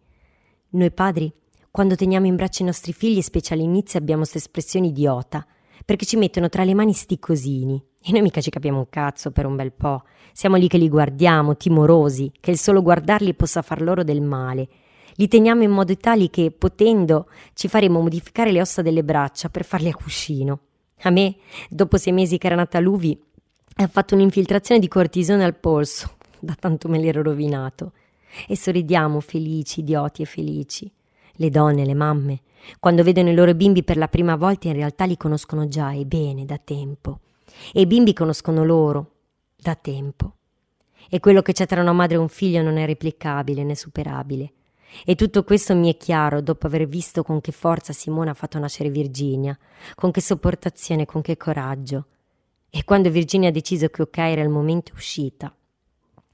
Noi 0.69 0.91
padri, 0.91 1.31
quando 1.69 1.95
teniamo 1.95 2.25
in 2.25 2.35
braccio 2.35 2.63
i 2.63 2.65
nostri 2.65 2.91
figli, 2.91 3.21
specie 3.21 3.53
all'inizio, 3.53 3.99
abbiamo 3.99 4.21
questa 4.21 4.39
espressione 4.39 4.87
idiota, 4.87 5.45
perché 5.85 6.05
ci 6.05 6.17
mettono 6.17 6.49
tra 6.49 6.63
le 6.63 6.73
mani 6.73 6.93
sti 6.93 7.19
cosini. 7.19 7.81
E 8.03 8.11
noi 8.11 8.21
mica 8.21 8.41
ci 8.41 8.49
capiamo 8.49 8.79
un 8.79 8.89
cazzo 8.89 9.31
per 9.31 9.45
un 9.45 9.55
bel 9.55 9.71
po'. 9.71 10.03
Siamo 10.33 10.55
lì 10.55 10.67
che 10.67 10.77
li 10.77 10.89
guardiamo, 10.89 11.55
timorosi, 11.55 12.31
che 12.39 12.51
il 12.51 12.57
solo 12.57 12.81
guardarli 12.81 13.35
possa 13.35 13.61
far 13.61 13.81
loro 13.81 14.03
del 14.03 14.21
male. 14.21 14.67
Li 15.15 15.27
teniamo 15.27 15.63
in 15.63 15.71
modo 15.71 15.95
tali 15.95 16.29
che, 16.29 16.51
potendo, 16.51 17.29
ci 17.53 17.67
faremo 17.67 18.01
modificare 18.01 18.51
le 18.51 18.61
ossa 18.61 18.81
delle 18.81 19.03
braccia 19.03 19.49
per 19.49 19.63
farli 19.63 19.89
a 19.89 19.95
cuscino. 19.95 20.59
A 21.03 21.09
me, 21.09 21.35
dopo 21.69 21.97
sei 21.97 22.13
mesi 22.13 22.37
che 22.37 22.47
era 22.47 22.55
nata 22.55 22.79
Luvi, 22.79 23.19
ha 23.75 23.87
fatto 23.87 24.15
un'infiltrazione 24.15 24.79
di 24.79 24.87
cortisone 24.87 25.43
al 25.43 25.55
polso, 25.55 26.17
da 26.39 26.55
tanto 26.59 26.87
me 26.87 26.99
l'ero 26.99 27.21
rovinato. 27.21 27.93
E 28.47 28.55
sorridiamo 28.55 29.19
felici, 29.19 29.81
idioti 29.81 30.21
e 30.21 30.25
felici. 30.25 30.91
Le 31.33 31.49
donne, 31.49 31.85
le 31.85 31.93
mamme, 31.93 32.41
quando 32.79 33.03
vedono 33.03 33.29
i 33.29 33.33
loro 33.33 33.53
bimbi 33.53 33.83
per 33.83 33.97
la 33.97 34.07
prima 34.07 34.35
volta 34.35 34.67
in 34.67 34.73
realtà 34.73 35.05
li 35.05 35.17
conoscono 35.17 35.67
già 35.67 35.91
e 35.91 36.05
bene 36.05 36.45
da 36.45 36.57
tempo. 36.57 37.19
E 37.73 37.81
i 37.81 37.87
bimbi 37.87 38.13
conoscono 38.13 38.63
loro 38.63 39.11
da 39.55 39.75
tempo. 39.75 40.35
E 41.09 41.19
quello 41.19 41.41
che 41.41 41.53
c'è 41.53 41.65
tra 41.65 41.81
una 41.81 41.91
madre 41.91 42.15
e 42.15 42.19
un 42.19 42.29
figlio 42.29 42.61
non 42.61 42.77
è 42.77 42.85
replicabile 42.85 43.63
né 43.63 43.75
superabile. 43.75 44.53
E 45.05 45.15
tutto 45.15 45.43
questo 45.43 45.75
mi 45.75 45.91
è 45.91 45.97
chiaro 45.97 46.41
dopo 46.41 46.67
aver 46.67 46.87
visto 46.87 47.23
con 47.23 47.41
che 47.41 47.51
forza 47.51 47.93
Simona 47.93 48.31
ha 48.31 48.35
fatto 48.35 48.59
nascere 48.59 48.89
Virginia, 48.89 49.57
con 49.95 50.11
che 50.11 50.21
sopportazione, 50.21 51.05
con 51.05 51.21
che 51.21 51.37
coraggio. 51.37 52.05
E 52.73 52.85
quando 52.85 53.09
Virginia 53.09 53.49
ha 53.49 53.51
deciso 53.51 53.89
che 53.89 54.01
ok 54.01 54.17
era 54.17 54.41
il 54.41 54.47
momento 54.47 54.93
uscita. 54.95 55.53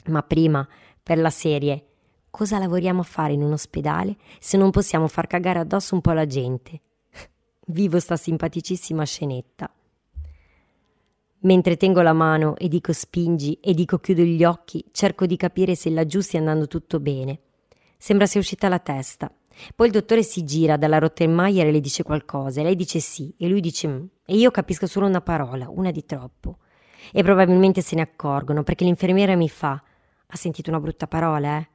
Ma 0.06 0.22
prima, 0.22 0.66
per 1.02 1.18
la 1.18 1.32
serie, 1.32 1.86
cosa 2.30 2.60
lavoriamo 2.60 3.02
a 3.02 3.04
fare 3.04 3.34
in 3.34 3.42
un 3.42 3.54
ospedale 3.54 4.16
se 4.40 4.56
non 4.56 4.70
possiamo 4.70 5.08
far 5.08 5.26
cagare 5.26 5.58
addosso 5.58 5.96
un 5.96 6.02
po' 6.02 6.12
la 6.12 6.28
gente? 6.28 6.80
Vivo 7.66 8.00
sta 8.00 8.16
simpaticissima 8.16 9.04
scenetta. 9.04 9.74
Mentre 11.40 11.76
tengo 11.76 12.04
la 12.04 12.14
mano 12.14 12.56
e 12.56 12.68
dico 12.68 12.94
spingi 12.94 13.60
e 13.60 13.74
dico 13.74 13.98
chiudo 13.98 14.22
gli 14.22 14.44
occhi, 14.44 14.86
cerco 14.92 15.26
di 15.26 15.38
capire 15.38 15.74
se 15.74 15.90
laggiù 15.90 16.20
stia 16.20 16.38
andando 16.38 16.68
tutto 16.68 17.00
bene. 17.00 17.40
Sembra 17.98 18.28
sia 18.28 18.40
uscita 18.40 18.70
la 18.70 18.80
testa. 18.80 19.32
Poi 19.76 19.88
il 19.88 19.94
dottore 19.94 20.24
si 20.24 20.44
gira 20.44 20.78
dalla 20.78 21.00
Rottenmeier 21.00 21.68
e 21.68 21.72
le 21.72 21.80
dice 21.80 22.04
qualcosa, 22.04 22.62
e 22.62 22.64
lei 22.64 22.76
dice 22.76 23.00
sì, 23.00 23.34
e 23.38 23.48
lui 23.48 23.62
dice 23.62 23.88
mm, 23.88 24.06
e 24.26 24.36
io 24.36 24.52
capisco 24.52 24.88
solo 24.88 25.08
una 25.08 25.22
parola, 25.22 25.70
una 25.70 25.92
di 25.92 26.06
troppo. 26.06 26.60
E 27.12 27.24
probabilmente 27.24 27.82
se 27.82 27.96
ne 27.96 28.02
accorgono, 28.02 28.64
perché 28.64 28.84
l'infermiera 28.84 29.36
mi 29.36 29.50
fa 29.50 29.82
ha 30.30 30.36
sentito 30.36 30.70
una 30.70 30.80
brutta 30.80 31.08
parola, 31.08 31.58
eh? 31.58 31.68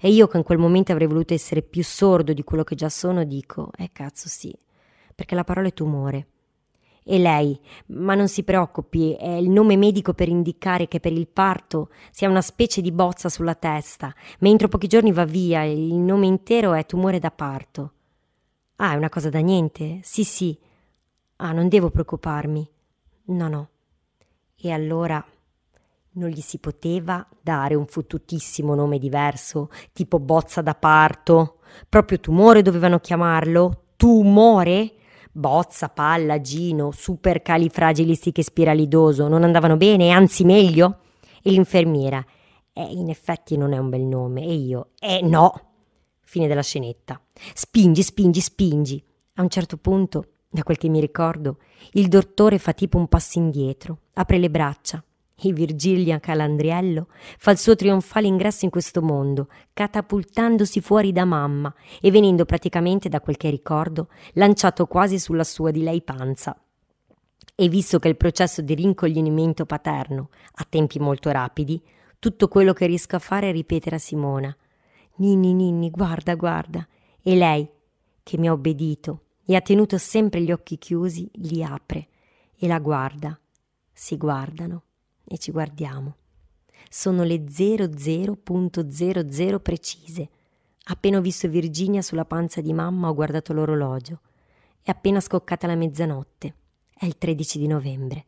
E 0.00 0.10
io 0.10 0.28
che 0.28 0.36
in 0.36 0.44
quel 0.44 0.58
momento 0.58 0.92
avrei 0.92 1.08
voluto 1.08 1.34
essere 1.34 1.60
più 1.60 1.82
sordo 1.82 2.32
di 2.32 2.44
quello 2.44 2.62
che 2.62 2.76
già 2.76 2.88
sono, 2.88 3.24
dico, 3.24 3.70
eh 3.76 3.90
cazzo 3.92 4.28
sì, 4.28 4.56
perché 5.14 5.34
la 5.34 5.44
parola 5.44 5.68
è 5.68 5.72
tumore. 5.72 6.26
E 7.10 7.18
lei, 7.18 7.58
ma 7.86 8.14
non 8.14 8.28
si 8.28 8.42
preoccupi, 8.42 9.14
è 9.14 9.30
il 9.30 9.48
nome 9.48 9.78
medico 9.78 10.12
per 10.12 10.28
indicare 10.28 10.88
che 10.88 11.00
per 11.00 11.10
il 11.10 11.26
parto 11.26 11.88
si 12.10 12.26
ha 12.26 12.28
una 12.28 12.42
specie 12.42 12.82
di 12.82 12.92
bozza 12.92 13.30
sulla 13.30 13.54
testa, 13.54 14.14
ma 14.40 14.48
entro 14.50 14.68
pochi 14.68 14.88
giorni 14.88 15.10
va 15.10 15.24
via, 15.24 15.62
il 15.62 15.94
nome 15.94 16.26
intero 16.26 16.74
è 16.74 16.84
tumore 16.84 17.18
da 17.18 17.30
parto. 17.30 17.92
Ah, 18.76 18.92
è 18.92 18.96
una 18.96 19.08
cosa 19.08 19.30
da 19.30 19.38
niente? 19.38 20.00
Sì, 20.02 20.22
sì. 20.22 20.54
Ah, 21.36 21.52
non 21.52 21.68
devo 21.68 21.88
preoccuparmi. 21.88 22.68
No, 23.24 23.48
no. 23.48 23.68
E 24.54 24.70
allora 24.70 25.24
non 26.10 26.28
gli 26.28 26.42
si 26.42 26.58
poteva 26.58 27.26
dare 27.40 27.74
un 27.74 27.86
fottutissimo 27.86 28.74
nome 28.74 28.98
diverso, 28.98 29.70
tipo 29.94 30.18
bozza 30.18 30.60
da 30.60 30.74
parto? 30.74 31.60
Proprio 31.88 32.20
tumore 32.20 32.60
dovevano 32.60 32.98
chiamarlo? 32.98 33.84
Tumore? 33.96 34.92
Bozza, 35.32 35.88
palla, 35.88 36.40
gino, 36.40 36.90
supercalifragilistichespiralidoso 36.90 39.28
non 39.28 39.44
andavano 39.44 39.76
bene, 39.76 40.10
anzi 40.10 40.44
meglio? 40.44 41.00
E 41.42 41.50
l'infermiera, 41.50 42.24
eh, 42.72 42.82
in 42.82 43.08
effetti 43.08 43.56
non 43.56 43.72
è 43.72 43.78
un 43.78 43.88
bel 43.88 44.02
nome. 44.02 44.42
E 44.42 44.54
io, 44.54 44.90
eh 44.98 45.20
no! 45.22 45.62
Fine 46.20 46.46
della 46.46 46.62
scenetta. 46.62 47.20
Spingi, 47.54 48.02
spingi, 48.02 48.40
spingi. 48.40 49.02
A 49.34 49.42
un 49.42 49.48
certo 49.48 49.76
punto, 49.76 50.24
da 50.50 50.62
quel 50.62 50.76
che 50.76 50.88
mi 50.88 51.00
ricordo, 51.00 51.58
il 51.92 52.08
dottore 52.08 52.58
fa 52.58 52.72
tipo 52.72 52.98
un 52.98 53.08
passo 53.08 53.38
indietro, 53.38 53.98
apre 54.14 54.38
le 54.38 54.50
braccia, 54.50 55.02
e 55.40 55.52
Virgilia 55.52 56.18
Calandriello 56.18 57.06
fa 57.38 57.52
il 57.52 57.58
suo 57.58 57.76
trionfale 57.76 58.26
ingresso 58.26 58.64
in 58.64 58.70
questo 58.70 59.00
mondo, 59.02 59.48
catapultandosi 59.72 60.80
fuori 60.80 61.12
da 61.12 61.24
mamma 61.24 61.72
e 62.00 62.10
venendo 62.10 62.44
praticamente, 62.44 63.08
da 63.08 63.20
quel 63.20 63.36
che 63.36 63.48
ricordo, 63.48 64.08
lanciato 64.32 64.86
quasi 64.86 65.18
sulla 65.18 65.44
sua 65.44 65.70
di 65.70 65.82
lei 65.82 66.02
panza. 66.02 66.60
E 67.54 67.68
visto 67.68 67.98
che 67.98 68.08
il 68.08 68.16
processo 68.16 68.62
di 68.62 68.74
rincoglionimento 68.74 69.64
paterno 69.64 70.30
ha 70.54 70.66
tempi 70.68 70.98
molto 70.98 71.30
rapidi, 71.30 71.80
tutto 72.18 72.48
quello 72.48 72.72
che 72.72 72.86
riesco 72.86 73.16
a 73.16 73.20
fare 73.20 73.50
è 73.50 73.52
ripetere 73.52 73.96
a 73.96 74.00
Simona: 74.00 74.54
Ninni, 75.16 75.54
Ninni, 75.54 75.90
guarda, 75.90 76.34
guarda. 76.34 76.86
E 77.22 77.36
lei, 77.36 77.68
che 78.22 78.38
mi 78.38 78.48
ha 78.48 78.52
obbedito 78.52 79.22
e 79.44 79.54
ha 79.54 79.60
tenuto 79.60 79.98
sempre 79.98 80.40
gli 80.42 80.52
occhi 80.52 80.78
chiusi, 80.78 81.28
li 81.34 81.62
apre 81.62 82.08
e 82.56 82.66
la 82.66 82.78
guarda. 82.78 83.38
Si 83.92 84.16
guardano 84.16 84.82
e 85.28 85.38
ci 85.38 85.52
guardiamo. 85.52 86.16
Sono 86.88 87.22
le 87.22 87.44
00.00 87.44 89.60
precise. 89.60 90.28
Appena 90.84 91.18
ho 91.18 91.20
visto 91.20 91.48
Virginia 91.48 92.00
sulla 92.00 92.24
panza 92.24 92.60
di 92.60 92.72
mamma 92.72 93.08
ho 93.08 93.14
guardato 93.14 93.52
l'orologio. 93.52 94.20
È 94.80 94.90
appena 94.90 95.20
scoccata 95.20 95.66
la 95.66 95.74
mezzanotte. 95.74 96.54
È 96.94 97.04
il 97.04 97.18
13 97.18 97.58
di 97.58 97.66
novembre. 97.66 98.24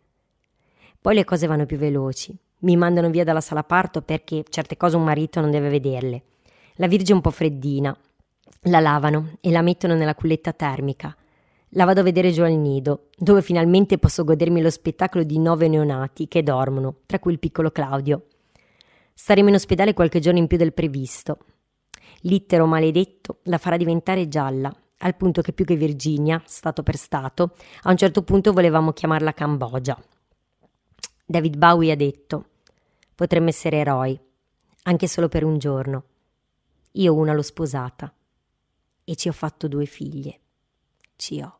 Poi 1.01 1.15
le 1.15 1.25
cose 1.25 1.47
vanno 1.47 1.65
più 1.65 1.79
veloci. 1.79 2.37
Mi 2.59 2.77
mandano 2.77 3.09
via 3.09 3.25
dalla 3.25 3.41
sala 3.41 3.65
parto 3.65 4.03
perché 4.03 4.45
certe 4.49 4.77
cose 4.77 4.97
un 4.97 5.05
marito 5.05 5.41
non 5.41 5.51
deve 5.51 5.71
vederle. 5.71 6.23
La 6.75 6.87
Virge 6.87 7.13
è 7.13 7.15
un 7.15 7.23
po' 7.23 7.31
freddina. 7.31 7.97
La 8.65 8.81
lavano 8.81 9.39
e 9.41 9.51
la 9.51 9.63
mettono 9.63 9.95
nella 9.95 10.15
culletta 10.15 10.53
termica. 10.53 11.17
La 11.75 11.85
vado 11.85 12.01
a 12.01 12.03
vedere 12.03 12.33
giù 12.33 12.43
al 12.43 12.55
nido, 12.55 13.11
dove 13.17 13.43
finalmente 13.43 13.99
posso 13.99 14.25
godermi 14.25 14.61
lo 14.61 14.71
spettacolo 14.71 15.23
di 15.23 15.39
nove 15.39 15.69
neonati 15.69 16.27
che 16.27 16.43
dormono, 16.43 17.03
tra 17.07 17.21
cui 17.21 17.33
il 17.33 17.39
piccolo 17.39 17.71
Claudio. 17.71 18.27
Staremo 19.15 19.51
in 19.51 19.55
ospedale 19.55 19.95
qualche 19.95 20.19
giorno 20.19 20.41
in 20.41 20.49
più 20.49 20.57
del 20.57 20.73
previsto. 20.73 21.39
L'ittero 22.23 22.67
maledetto 22.67 23.39
la 23.45 23.59
farà 23.59 23.77
diventare 23.77 24.27
gialla, 24.27 24.75
al 24.99 25.15
punto 25.15 25.43
che 25.43 25.53
più 25.53 25.65
che 25.65 25.77
Virginia, 25.77 26.43
stato 26.45 26.83
per 26.83 26.97
stato, 26.97 27.55
a 27.83 27.91
un 27.91 27.97
certo 27.97 28.23
punto 28.23 28.53
volevamo 28.53 28.93
chiamarla 28.93 29.33
Cambogia. 29.33 29.97
David 31.25 31.57
Bowie 31.57 31.93
ha 31.93 31.97
detto: 31.97 32.47
Potremmo 33.15 33.49
essere 33.49 33.77
eroi, 33.77 34.19
anche 34.83 35.07
solo 35.07 35.29
per 35.29 35.45
un 35.45 35.59
giorno. 35.59 36.05
Io 36.93 37.15
una 37.15 37.33
l'ho 37.33 37.43
sposata 37.43 38.13
e 39.05 39.15
ci 39.15 39.29
ho 39.29 39.33
fatto 39.33 39.69
due 39.69 39.87
figlie. 39.87 40.41
Ci 41.15 41.41
ho. 41.41 41.60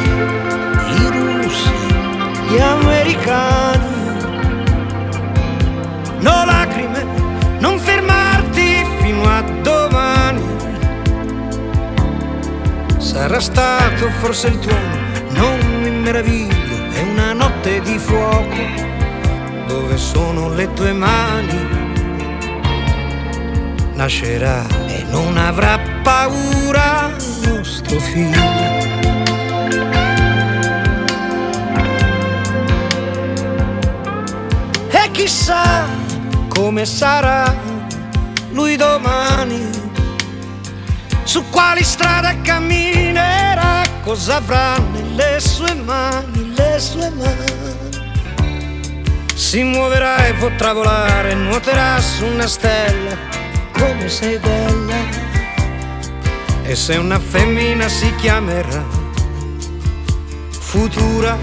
russi, 1.51 1.71
gli 2.47 2.59
americani. 2.59 3.89
No 6.19 6.45
lacrime, 6.45 7.05
non 7.59 7.79
fermarti 7.79 8.85
fino 9.01 9.23
a 9.23 9.41
domani. 9.61 10.41
Sarà 12.97 13.39
stato 13.39 14.09
forse 14.19 14.47
il 14.47 14.59
tuono, 14.59 14.97
non 15.29 15.59
mi 15.81 15.89
meraviglio, 15.89 16.91
è 16.93 17.01
una 17.01 17.33
notte 17.33 17.81
di 17.81 17.97
fuoco. 17.97 18.89
Dove 19.67 19.97
sono 19.97 20.53
le 20.53 20.71
tue 20.73 20.93
mani? 20.93 21.79
Nascerà 23.93 24.65
e 24.87 25.03
non 25.09 25.37
avrà 25.37 25.79
paura 26.01 27.11
nostro 27.43 27.99
figlio. 27.99 29.10
Chissà 35.11 35.87
come 36.47 36.85
sarà 36.85 37.53
lui 38.51 38.75
domani, 38.75 39.69
su 41.23 41.43
quali 41.49 41.83
strade 41.83 42.41
camminerà, 42.41 43.83
cosa 44.03 44.37
avrà 44.37 44.77
nelle 44.77 45.39
sue 45.39 45.73
mani, 45.73 46.53
le 46.55 46.79
sue 46.79 47.09
mani. 47.09 47.99
Si 49.33 49.63
muoverà 49.63 50.27
e 50.27 50.33
potrà 50.33 50.73
volare, 50.73 51.33
nuoterà 51.33 51.99
su 51.99 52.25
una 52.25 52.47
stella, 52.47 53.15
come 53.73 54.09
sei 54.09 54.37
bella. 54.37 55.19
E 56.63 56.75
se 56.75 56.95
una 56.95 57.19
femmina 57.19 57.87
si 57.89 58.13
chiamerà 58.15 58.99
Futura. 60.71 61.37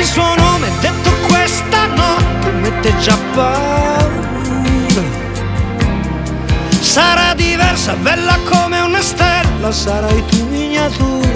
Il 0.00 0.06
suo 0.06 0.34
nome 0.34 0.70
detto 0.80 1.10
questa 1.28 1.84
notte 1.84 2.50
mette 2.52 2.96
già 3.00 3.14
paura. 3.34 5.02
Sarà 6.80 7.34
diversa, 7.34 7.92
bella 7.96 8.38
come 8.48 8.80
una 8.80 9.02
stella, 9.02 9.70
sarai 9.70 10.24
tu 10.24 10.46
miniatura. 10.48 11.28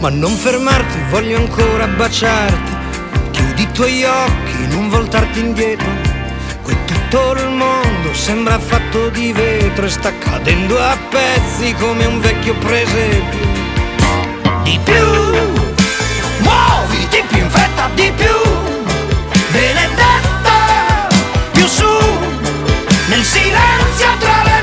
Ma 0.00 0.08
non 0.08 0.32
fermarti, 0.32 0.98
voglio 1.08 1.36
ancora 1.36 1.86
baciarti. 1.86 2.72
Chiudi 3.30 3.62
i 3.62 3.70
tuoi 3.70 4.02
occhi, 4.02 4.66
non 4.68 4.88
voltarti 4.88 5.38
indietro. 5.38 5.86
Qui 6.62 6.76
tutto 6.84 7.32
il 7.36 7.48
mondo 7.50 8.12
sembra 8.12 8.58
fatto 8.58 9.08
di 9.10 9.30
vetro 9.32 9.86
e 9.86 9.90
sta 9.90 10.10
cadendo 10.18 10.82
a 10.82 10.98
pezzi 11.08 11.72
come 11.74 12.06
un 12.06 12.18
vecchio 12.18 12.54
presepio. 12.54 13.54
Di 14.64 14.80
più, 14.82 15.65
di 17.94 18.12
più, 18.16 18.36
benedetta, 19.52 21.08
più 21.52 21.66
su, 21.66 21.84
nel 23.08 23.22
silenzio 23.24 24.08
tra 24.18 24.42
le 24.44 24.55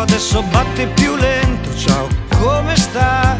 adesso 0.00 0.42
batte 0.44 0.86
più 0.86 1.14
lento, 1.14 1.76
ciao, 1.76 2.08
come 2.38 2.74
stai? 2.76 3.36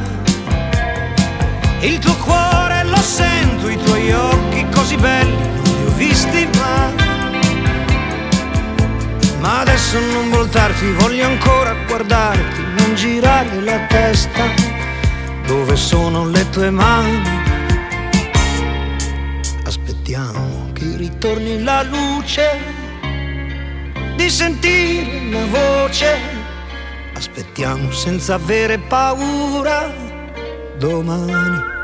Il 1.80 1.98
tuo 1.98 2.14
cuore 2.16 2.84
lo 2.84 2.96
sento, 2.98 3.68
i 3.68 3.76
tuoi 3.82 4.12
occhi 4.12 4.66
così 4.70 4.96
belli, 4.96 5.36
non 5.36 5.62
li 5.62 5.86
ho 5.86 5.94
visti 5.96 6.48
mai. 6.58 6.94
Ma 9.40 9.60
adesso 9.60 9.98
non 9.98 10.28
voltarti, 10.28 10.92
voglio 10.92 11.26
ancora 11.26 11.74
guardarti, 11.86 12.62
non 12.76 12.94
girare 12.94 13.60
la 13.62 13.78
testa, 13.86 14.44
dove 15.46 15.76
sono 15.76 16.28
le 16.28 16.48
tue 16.50 16.70
mani? 16.70 17.22
Aspettiamo 19.64 20.70
che 20.74 20.96
ritorni 20.96 21.62
la 21.62 21.82
luce 21.82 22.58
di 24.16 24.28
sentire 24.28 25.20
una 25.20 25.46
voce. 25.46 26.39
Aspettiamo 27.20 27.90
senza 27.92 28.36
avere 28.36 28.78
paura 28.78 29.92
domani. 30.78 31.79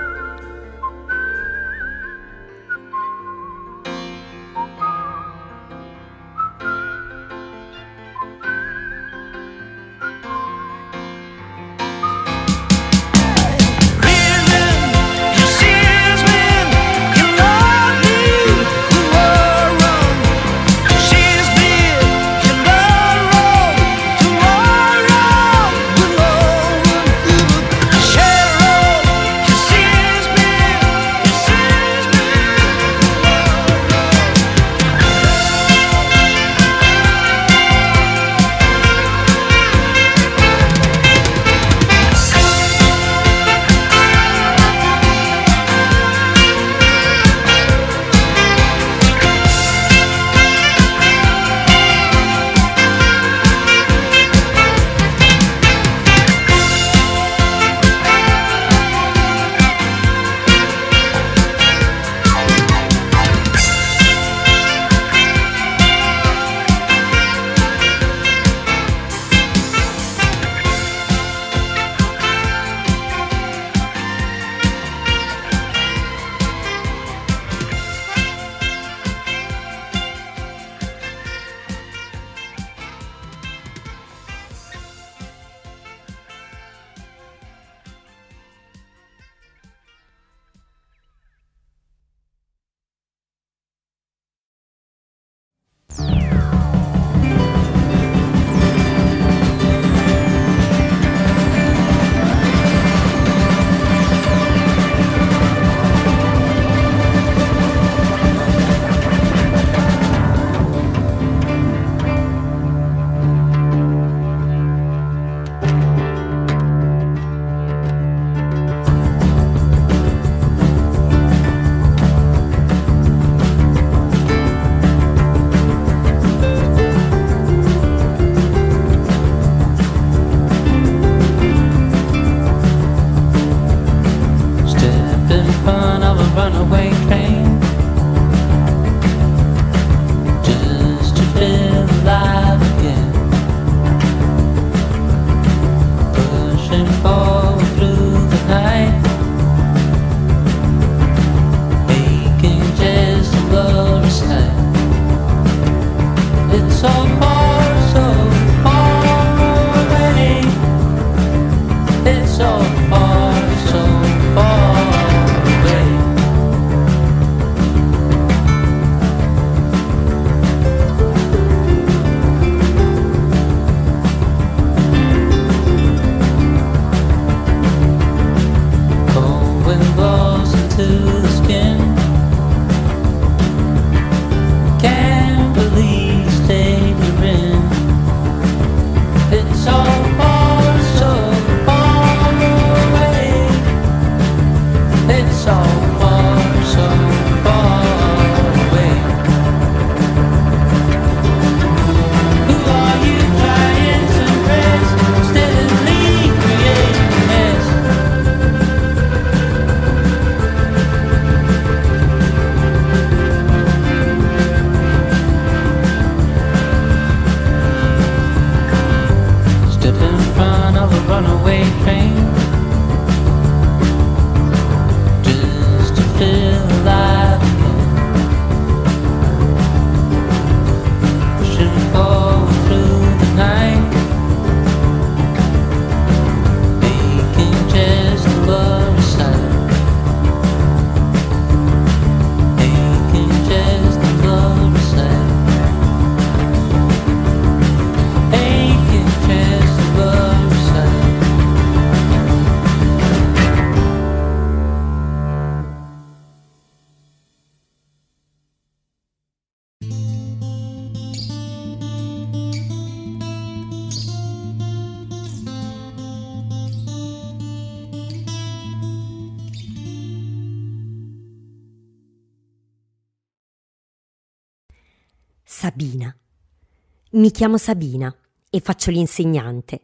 Mi 277.17 277.31
chiamo 277.31 277.57
Sabina 277.57 278.15
e 278.51 278.61
faccio 278.61 278.91
l'insegnante. 278.91 279.81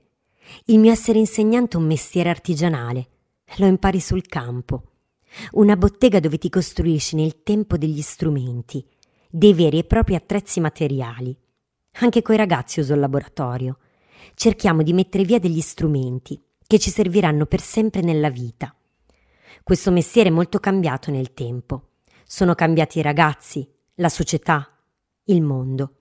Il 0.67 0.79
mio 0.79 0.93
essere 0.93 1.19
insegnante 1.19 1.79
è 1.79 1.81
un 1.81 1.87
mestiere 1.87 2.29
artigianale. 2.29 3.09
Lo 3.57 3.65
impari 3.65 4.01
sul 4.01 4.27
campo. 4.27 4.91
Una 5.53 5.75
bottega 5.75 6.21
dove 6.21 6.37
ti 6.37 6.51
costruisci 6.51 7.17
nel 7.17 7.43
tempo 7.43 7.79
degli 7.79 8.03
strumenti, 8.03 8.87
dei 9.31 9.55
veri 9.55 9.79
e 9.79 9.85
propri 9.85 10.15
attrezzi 10.15 10.61
materiali. 10.61 11.35
Anche 12.01 12.21
coi 12.21 12.37
ragazzi 12.37 12.81
uso 12.81 12.93
il 12.93 13.01
laboratorio. 13.01 13.79
Cerchiamo 14.35 14.83
di 14.83 14.93
mettere 14.93 15.25
via 15.25 15.39
degli 15.39 15.63
strumenti 15.63 16.39
che 16.67 16.79
ci 16.79 16.91
serviranno 16.91 17.47
per 17.47 17.63
sempre 17.63 18.03
nella 18.03 18.29
vita. 18.29 18.77
Questo 19.63 19.91
mestiere 19.91 20.29
è 20.29 20.33
molto 20.33 20.59
cambiato 20.59 21.11
nel 21.11 21.33
tempo. 21.33 21.93
Sono 22.27 22.55
cambiati 22.55 22.99
i 22.99 23.03
ragazzi, 23.03 23.67
la 23.95 24.11
società, 24.11 24.69
il 25.25 25.41
mondo. 25.41 25.97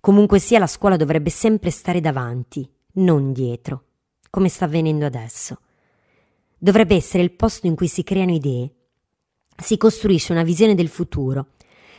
Comunque 0.00 0.38
sia, 0.38 0.58
la 0.58 0.66
scuola 0.66 0.96
dovrebbe 0.96 1.30
sempre 1.30 1.70
stare 1.70 2.00
davanti, 2.00 2.68
non 2.94 3.32
dietro, 3.32 3.84
come 4.30 4.48
sta 4.48 4.64
avvenendo 4.64 5.06
adesso. 5.06 5.60
Dovrebbe 6.56 6.94
essere 6.94 7.22
il 7.22 7.32
posto 7.32 7.66
in 7.66 7.74
cui 7.74 7.88
si 7.88 8.02
creano 8.02 8.32
idee, 8.32 8.72
si 9.56 9.76
costruisce 9.76 10.32
una 10.32 10.44
visione 10.44 10.74
del 10.74 10.88
futuro, 10.88 11.48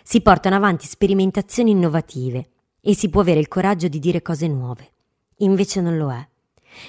si 0.03 0.21
portano 0.21 0.55
avanti 0.55 0.87
sperimentazioni 0.87 1.71
innovative 1.71 2.49
e 2.81 2.95
si 2.95 3.09
può 3.09 3.21
avere 3.21 3.39
il 3.39 3.47
coraggio 3.47 3.87
di 3.87 3.99
dire 3.99 4.21
cose 4.21 4.47
nuove. 4.47 4.93
Invece 5.39 5.81
non 5.81 5.97
lo 5.97 6.11
è. 6.11 6.27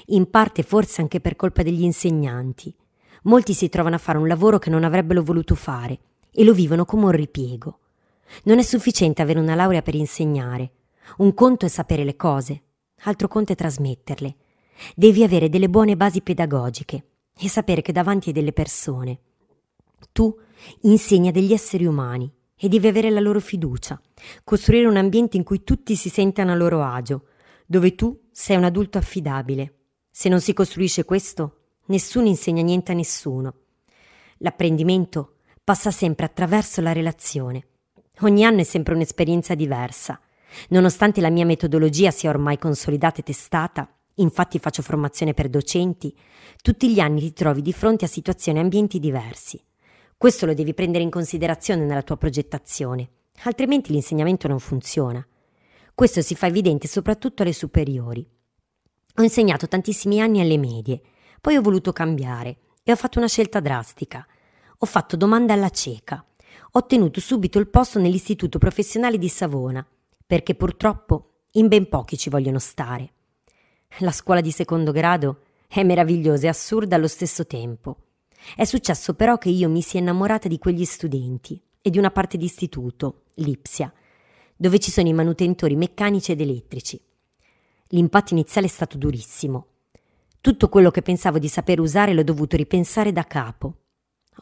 In 0.06 0.30
parte 0.30 0.62
forse 0.62 1.00
anche 1.00 1.20
per 1.20 1.36
colpa 1.36 1.62
degli 1.62 1.82
insegnanti. 1.82 2.74
Molti 3.24 3.52
si 3.52 3.68
trovano 3.68 3.96
a 3.96 3.98
fare 3.98 4.18
un 4.18 4.28
lavoro 4.28 4.58
che 4.58 4.70
non 4.70 4.84
avrebbero 4.84 5.22
voluto 5.22 5.54
fare 5.54 5.98
e 6.30 6.44
lo 6.44 6.54
vivono 6.54 6.84
come 6.84 7.04
un 7.04 7.10
ripiego. 7.10 7.80
Non 8.44 8.58
è 8.58 8.62
sufficiente 8.62 9.22
avere 9.22 9.40
una 9.40 9.54
laurea 9.54 9.82
per 9.82 9.94
insegnare. 9.94 10.70
Un 11.18 11.34
conto 11.34 11.66
è 11.66 11.68
sapere 11.68 12.04
le 12.04 12.16
cose, 12.16 12.62
altro 13.02 13.28
conto 13.28 13.52
è 13.52 13.54
trasmetterle. 13.56 14.36
Devi 14.94 15.22
avere 15.22 15.48
delle 15.48 15.68
buone 15.68 15.96
basi 15.96 16.22
pedagogiche 16.22 17.04
e 17.38 17.48
sapere 17.48 17.82
che 17.82 17.92
davanti 17.92 18.28
hai 18.28 18.34
delle 18.34 18.52
persone. 18.52 19.20
Tu 20.12 20.34
insegni 20.82 21.28
a 21.28 21.32
degli 21.32 21.52
esseri 21.52 21.84
umani 21.84 22.32
e 22.56 22.68
devi 22.68 22.86
avere 22.86 23.10
la 23.10 23.20
loro 23.20 23.40
fiducia, 23.40 24.00
costruire 24.44 24.86
un 24.86 24.96
ambiente 24.96 25.36
in 25.36 25.44
cui 25.44 25.64
tutti 25.64 25.96
si 25.96 26.08
sentano 26.08 26.52
a 26.52 26.56
loro 26.56 26.82
agio, 26.82 27.26
dove 27.66 27.94
tu 27.94 28.28
sei 28.30 28.56
un 28.56 28.64
adulto 28.64 28.98
affidabile. 28.98 29.74
Se 30.10 30.28
non 30.28 30.40
si 30.40 30.52
costruisce 30.52 31.04
questo, 31.04 31.60
nessuno 31.86 32.26
insegna 32.26 32.62
niente 32.62 32.92
a 32.92 32.94
nessuno. 32.94 33.54
L'apprendimento 34.38 35.36
passa 35.62 35.90
sempre 35.90 36.26
attraverso 36.26 36.80
la 36.80 36.92
relazione 36.92 37.66
Ogni 38.22 38.44
anno 38.44 38.60
è 38.60 38.64
sempre 38.64 38.92
un'esperienza 38.94 39.54
diversa. 39.54 40.20
Nonostante 40.68 41.20
la 41.20 41.30
mia 41.30 41.44
metodologia 41.44 42.10
sia 42.10 42.30
ormai 42.30 42.58
consolidata 42.58 43.20
e 43.20 43.22
testata, 43.22 43.88
infatti 44.16 44.58
faccio 44.58 44.82
formazione 44.82 45.34
per 45.34 45.48
docenti, 45.48 46.14
tutti 46.62 46.92
gli 46.92 47.00
anni 47.00 47.20
ti 47.20 47.32
trovi 47.32 47.62
di 47.62 47.72
fronte 47.72 48.04
a 48.04 48.08
situazioni 48.08 48.58
e 48.58 48.62
ambienti 48.62 48.98
diversi. 48.98 49.62
Questo 50.16 50.46
lo 50.46 50.54
devi 50.54 50.74
prendere 50.74 51.02
in 51.02 51.10
considerazione 51.10 51.84
nella 51.84 52.02
tua 52.02 52.16
progettazione, 52.16 53.08
altrimenti 53.44 53.92
l'insegnamento 53.92 54.48
non 54.48 54.58
funziona. 54.58 55.26
Questo 55.94 56.22
si 56.22 56.34
fa 56.34 56.46
evidente 56.46 56.88
soprattutto 56.88 57.42
alle 57.42 57.52
superiori. 57.52 58.26
Ho 59.16 59.22
insegnato 59.22 59.66
tantissimi 59.66 60.20
anni 60.20 60.40
alle 60.40 60.58
medie, 60.58 61.00
poi 61.40 61.56
ho 61.56 61.62
voluto 61.62 61.92
cambiare 61.92 62.58
e 62.82 62.92
ho 62.92 62.96
fatto 62.96 63.18
una 63.18 63.28
scelta 63.28 63.60
drastica. 63.60 64.26
Ho 64.78 64.86
fatto 64.86 65.16
domanda 65.16 65.52
alla 65.52 65.70
cieca 65.70 66.24
ho 66.72 66.78
ottenuto 66.78 67.20
subito 67.20 67.58
il 67.58 67.68
posto 67.68 67.98
nell'Istituto 67.98 68.58
Professionale 68.58 69.18
di 69.18 69.28
Savona, 69.28 69.84
perché 70.30 70.54
purtroppo 70.54 71.46
in 71.54 71.66
ben 71.66 71.88
pochi 71.88 72.16
ci 72.16 72.30
vogliono 72.30 72.60
stare. 72.60 73.14
La 73.98 74.12
scuola 74.12 74.40
di 74.40 74.52
secondo 74.52 74.92
grado 74.92 75.40
è 75.66 75.82
meravigliosa 75.82 76.46
e 76.46 76.50
assurda 76.50 76.94
allo 76.94 77.08
stesso 77.08 77.48
tempo. 77.48 77.96
È 78.54 78.62
successo 78.62 79.14
però 79.14 79.38
che 79.38 79.48
io 79.48 79.68
mi 79.68 79.82
sia 79.82 79.98
innamorata 79.98 80.46
di 80.46 80.60
quegli 80.60 80.84
studenti 80.84 81.60
e 81.82 81.90
di 81.90 81.98
una 81.98 82.12
parte 82.12 82.36
di 82.36 82.44
istituto, 82.44 83.22
l'Ipsia, 83.34 83.92
dove 84.54 84.78
ci 84.78 84.92
sono 84.92 85.08
i 85.08 85.12
manutentori 85.12 85.74
meccanici 85.74 86.30
ed 86.30 86.42
elettrici. 86.42 87.02
L'impatto 87.88 88.32
iniziale 88.32 88.68
è 88.68 88.70
stato 88.70 88.98
durissimo. 88.98 89.66
Tutto 90.40 90.68
quello 90.68 90.92
che 90.92 91.02
pensavo 91.02 91.40
di 91.40 91.48
saper 91.48 91.80
usare 91.80 92.14
l'ho 92.14 92.22
dovuto 92.22 92.56
ripensare 92.56 93.10
da 93.10 93.24
capo. 93.24 93.78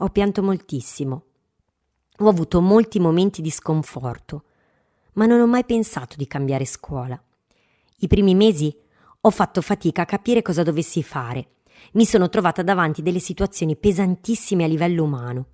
Ho 0.01 0.11
pianto 0.11 0.43
moltissimo. 0.43 1.25
Ho 2.19 2.29
avuto 2.29 2.61
molti 2.61 3.01
momenti 3.01 3.41
di 3.41 3.51
sconforto, 3.51 4.43
ma 5.19 5.27
non 5.27 5.41
ho 5.41 5.47
mai 5.47 5.65
pensato 5.65 6.15
di 6.17 6.29
cambiare 6.29 6.65
scuola. 6.65 7.21
I 7.99 8.07
primi 8.07 8.37
mesi 8.37 8.75
ho 9.21 9.31
fatto 9.31 9.61
fatica 9.61 10.03
a 10.03 10.07
capire 10.07 10.43
cosa 10.43 10.63
dovessi 10.63 11.03
fare. 11.03 11.57
Mi 11.93 12.05
sono 12.05 12.29
trovata 12.29 12.63
davanti 12.63 13.03
delle 13.03 13.19
situazioni 13.19 13.77
pesantissime 13.77 14.63
a 14.63 14.69
livello 14.69 15.03
umano. 15.03 15.47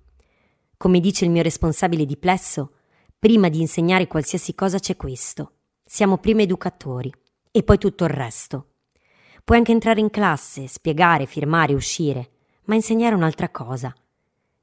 Come 0.77 0.99
dice 0.99 1.25
il 1.25 1.31
mio 1.31 1.41
responsabile 1.41 2.05
di 2.05 2.15
plesso, 2.15 2.73
prima 3.17 3.49
di 3.49 3.59
insegnare 3.59 4.05
qualsiasi 4.05 4.53
cosa 4.53 4.77
c'è 4.77 4.95
questo. 4.95 5.53
Siamo 5.83 6.19
prima 6.19 6.43
educatori 6.43 7.11
e 7.49 7.63
poi 7.63 7.79
tutto 7.79 8.03
il 8.03 8.11
resto. 8.11 8.73
Puoi 9.43 9.57
anche 9.57 9.71
entrare 9.71 9.99
in 9.99 10.11
classe, 10.11 10.67
spiegare, 10.67 11.25
firmare, 11.25 11.73
uscire, 11.73 12.29
ma 12.65 12.75
insegnare 12.75 13.15
un'altra 13.15 13.49
cosa. 13.49 13.91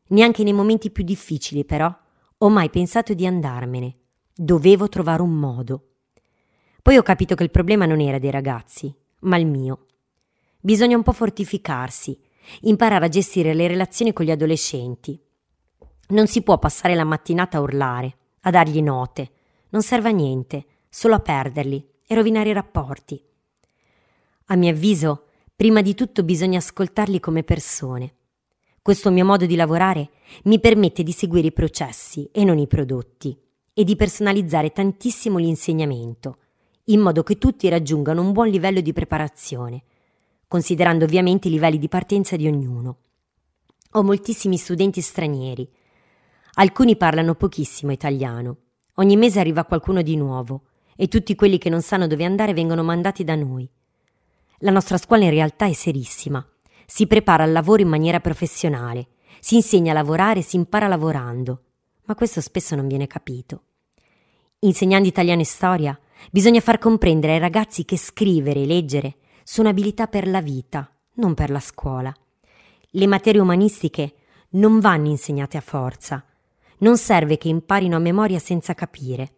Neanche 0.09 0.45
nei 0.45 0.53
momenti 0.53 0.91
più 0.91 1.03
difficili, 1.03 1.65
però, 1.65 1.93
ho 2.39 2.49
mai 2.49 2.71
pensato 2.71 3.15
di 3.15 3.27
andarmene. 3.27 3.97
Dovevo 4.35 4.89
trovare 4.89 5.21
un 5.21 5.35
modo. 5.35 5.89
Poi 6.81 6.97
ho 6.97 7.03
capito 7.03 7.35
che 7.35 7.43
il 7.43 7.51
problema 7.51 7.85
non 7.85 8.01
era 8.01 8.19
dei 8.19 8.31
ragazzi, 8.31 8.93
ma 9.21 9.37
il 9.37 9.45
mio. 9.45 9.89
Bisogna 10.59 10.97
un 10.97 11.03
po' 11.03 11.13
fortificarsi, 11.13 12.19
imparare 12.63 13.05
a 13.05 13.09
gestire 13.11 13.53
le 13.53 13.69
relazioni 13.69 14.15
con 14.15 14.25
gli 14.25 14.31
adolescenti. 14.31 15.21
Non 16.09 16.27
si 16.29 16.41
può 16.41 16.59
passare 16.59 16.95
la 16.95 17.05
mattinata 17.05 17.59
a 17.59 17.61
urlare, 17.61 18.17
a 18.41 18.51
dargli 18.51 18.81
note. 18.81 19.33
Non 19.69 19.83
serve 19.83 20.09
a 20.09 20.13
niente, 20.13 20.65
solo 20.89 21.15
a 21.17 21.21
perderli 21.21 21.87
e 22.07 22.15
rovinare 22.15 22.49
i 22.49 22.55
rapporti. 22.55 23.23
A 24.47 24.57
mio 24.57 24.71
avviso, 24.71 25.27
prima 25.55 25.83
di 25.83 25.95
tutto 25.95 26.23
bisogna 26.23 26.57
ascoltarli 26.57 27.21
come 27.21 27.43
persone. 27.43 28.15
Questo 28.81 29.11
mio 29.11 29.27
modo 29.27 29.45
di 29.45 29.57
lavorare 29.57 30.09
mi 30.45 30.59
permette 30.59 31.03
di 31.03 31.13
seguire 31.13 31.49
i 31.49 31.53
processi 31.53 32.31
e 32.33 32.45
non 32.45 32.57
i 32.57 32.67
prodotti 32.67 33.42
e 33.75 33.85
di 33.85 33.97
personalizzare 33.97 34.71
tantissimo 34.71 35.39
l'insegnamento, 35.39 36.37
in 36.87 37.01
modo 37.01 37.23
che 37.23 37.39
tutti 37.39 37.69
raggiungano 37.69 38.21
un 38.21 38.33
buon 38.33 38.49
livello 38.49 38.81
di 38.81 38.93
preparazione, 38.93 39.83
considerando 40.47 41.05
ovviamente 41.05 41.49
i 41.49 41.51
livelli 41.51 41.79
di 41.79 41.89
partenza 41.89 42.37
di 42.37 42.47
ognuno. 42.47 42.99
Ho 43.93 44.03
moltissimi 44.03 44.57
studenti 44.57 45.01
stranieri. 45.01 45.69
Alcuni 46.55 46.97
parlano 46.97 47.35
pochissimo 47.35 47.93
italiano. 47.93 48.57
Ogni 48.97 49.17
mese 49.17 49.41
arriva 49.41 49.65
qualcuno 49.65 50.03
di 50.03 50.17
nuovo 50.17 50.65
e 50.97 51.09
tutti 51.09 51.35
quelli 51.35 51.59
che 51.59 51.71
non 51.71 51.81
sanno 51.81 52.07
dove 52.07 52.25
andare 52.25 52.53
vengono 52.53 52.83
mandati 52.83 53.25
da 53.25 53.35
noi. 53.35 53.69
La 54.59 54.71
nostra 54.71 54.99
scuola 54.99 55.25
in 55.25 55.31
realtà 55.31 55.67
è 55.67 55.73
serissima. 55.73 56.47
Si 56.87 57.07
prepara 57.07 57.45
al 57.45 57.53
lavoro 57.53 57.81
in 57.81 57.89
maniera 57.89 58.21
professionale, 58.21 59.09
si 59.41 59.57
insegna 59.57 59.93
a 59.93 59.95
lavorare 59.95 60.41
e 60.41 60.43
si 60.43 60.57
impara 60.57 60.89
lavorando, 60.89 61.63
ma 62.13 62.15
questo 62.15 62.43
spesso 62.43 62.77
non 62.77 62.89
viene 62.89 63.07
capito. 63.07 63.63
Insegnando 64.61 65.09
italiano 65.09 65.41
e 65.41 65.47
storia, 65.47 65.99
bisogna 66.31 66.61
far 66.61 66.79
comprendere 66.79 67.33
ai 67.33 67.39
ragazzi 67.39 67.87
che 67.87 67.97
scrivere 67.97 68.61
e 68.61 68.67
leggere 68.67 69.17
sono 69.45 69.71
abilità 69.71 70.09
per 70.09 70.29
la 70.29 70.43
vita, 70.43 70.95
non 71.15 71.33
per 71.33 71.51
la 71.51 71.59
scuola. 71.59 72.15
Le 72.91 73.07
materie 73.07 73.41
umanistiche 73.41 74.15
non 74.51 74.79
vanno 74.79 75.09
insegnate 75.09 75.57
a 75.57 75.63
forza. 75.63 76.23
Non 76.79 76.99
serve 76.99 77.39
che 77.39 77.49
imparino 77.49 77.97
a 77.97 78.01
memoria 78.01 78.39
senza 78.39 78.75
capire. 78.75 79.37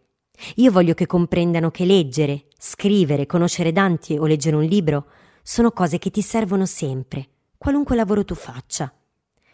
Io 0.55 0.69
voglio 0.69 0.93
che 0.93 1.05
comprendano 1.05 1.71
che 1.71 1.85
leggere, 1.85 2.47
scrivere, 2.57 3.25
conoscere 3.25 3.71
Dante 3.71 4.19
o 4.19 4.25
leggere 4.25 4.57
un 4.57 4.63
libro 4.63 5.05
sono 5.41 5.71
cose 5.71 5.97
che 5.97 6.11
ti 6.11 6.21
servono 6.21 6.65
sempre, 6.65 7.29
qualunque 7.57 7.95
lavoro 7.95 8.25
tu 8.25 8.35
faccia. 8.35 8.93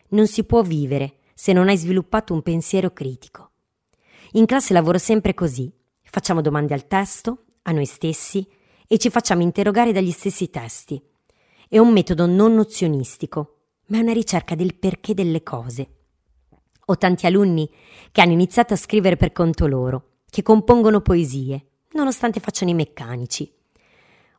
Non 0.09 0.25
si 0.25 0.43
può 0.43 0.63
vivere 0.63 1.17
se 1.41 1.53
non 1.53 1.69
hai 1.69 1.77
sviluppato 1.77 2.35
un 2.35 2.43
pensiero 2.43 2.93
critico. 2.93 3.49
In 4.33 4.45
classe 4.45 4.73
lavoro 4.73 4.99
sempre 4.99 5.33
così. 5.33 5.73
Facciamo 6.03 6.39
domande 6.39 6.75
al 6.75 6.85
testo, 6.85 7.45
a 7.63 7.71
noi 7.71 7.87
stessi, 7.87 8.47
e 8.87 8.99
ci 8.99 9.09
facciamo 9.09 9.41
interrogare 9.41 9.91
dagli 9.91 10.11
stessi 10.11 10.51
testi. 10.51 11.01
È 11.67 11.79
un 11.79 11.91
metodo 11.91 12.27
non 12.27 12.53
nozionistico, 12.53 13.61
ma 13.87 13.97
è 13.97 14.01
una 14.01 14.13
ricerca 14.13 14.53
del 14.53 14.75
perché 14.75 15.15
delle 15.15 15.41
cose. 15.41 15.87
Ho 16.85 16.97
tanti 16.99 17.25
alunni 17.25 17.67
che 18.11 18.21
hanno 18.21 18.33
iniziato 18.33 18.75
a 18.75 18.77
scrivere 18.77 19.17
per 19.17 19.31
conto 19.31 19.65
loro 19.65 20.17
che 20.29 20.43
compongono 20.43 21.01
poesie, 21.01 21.69
nonostante 21.93 22.39
facciano 22.39 22.69
i 22.69 22.75
meccanici. 22.75 23.51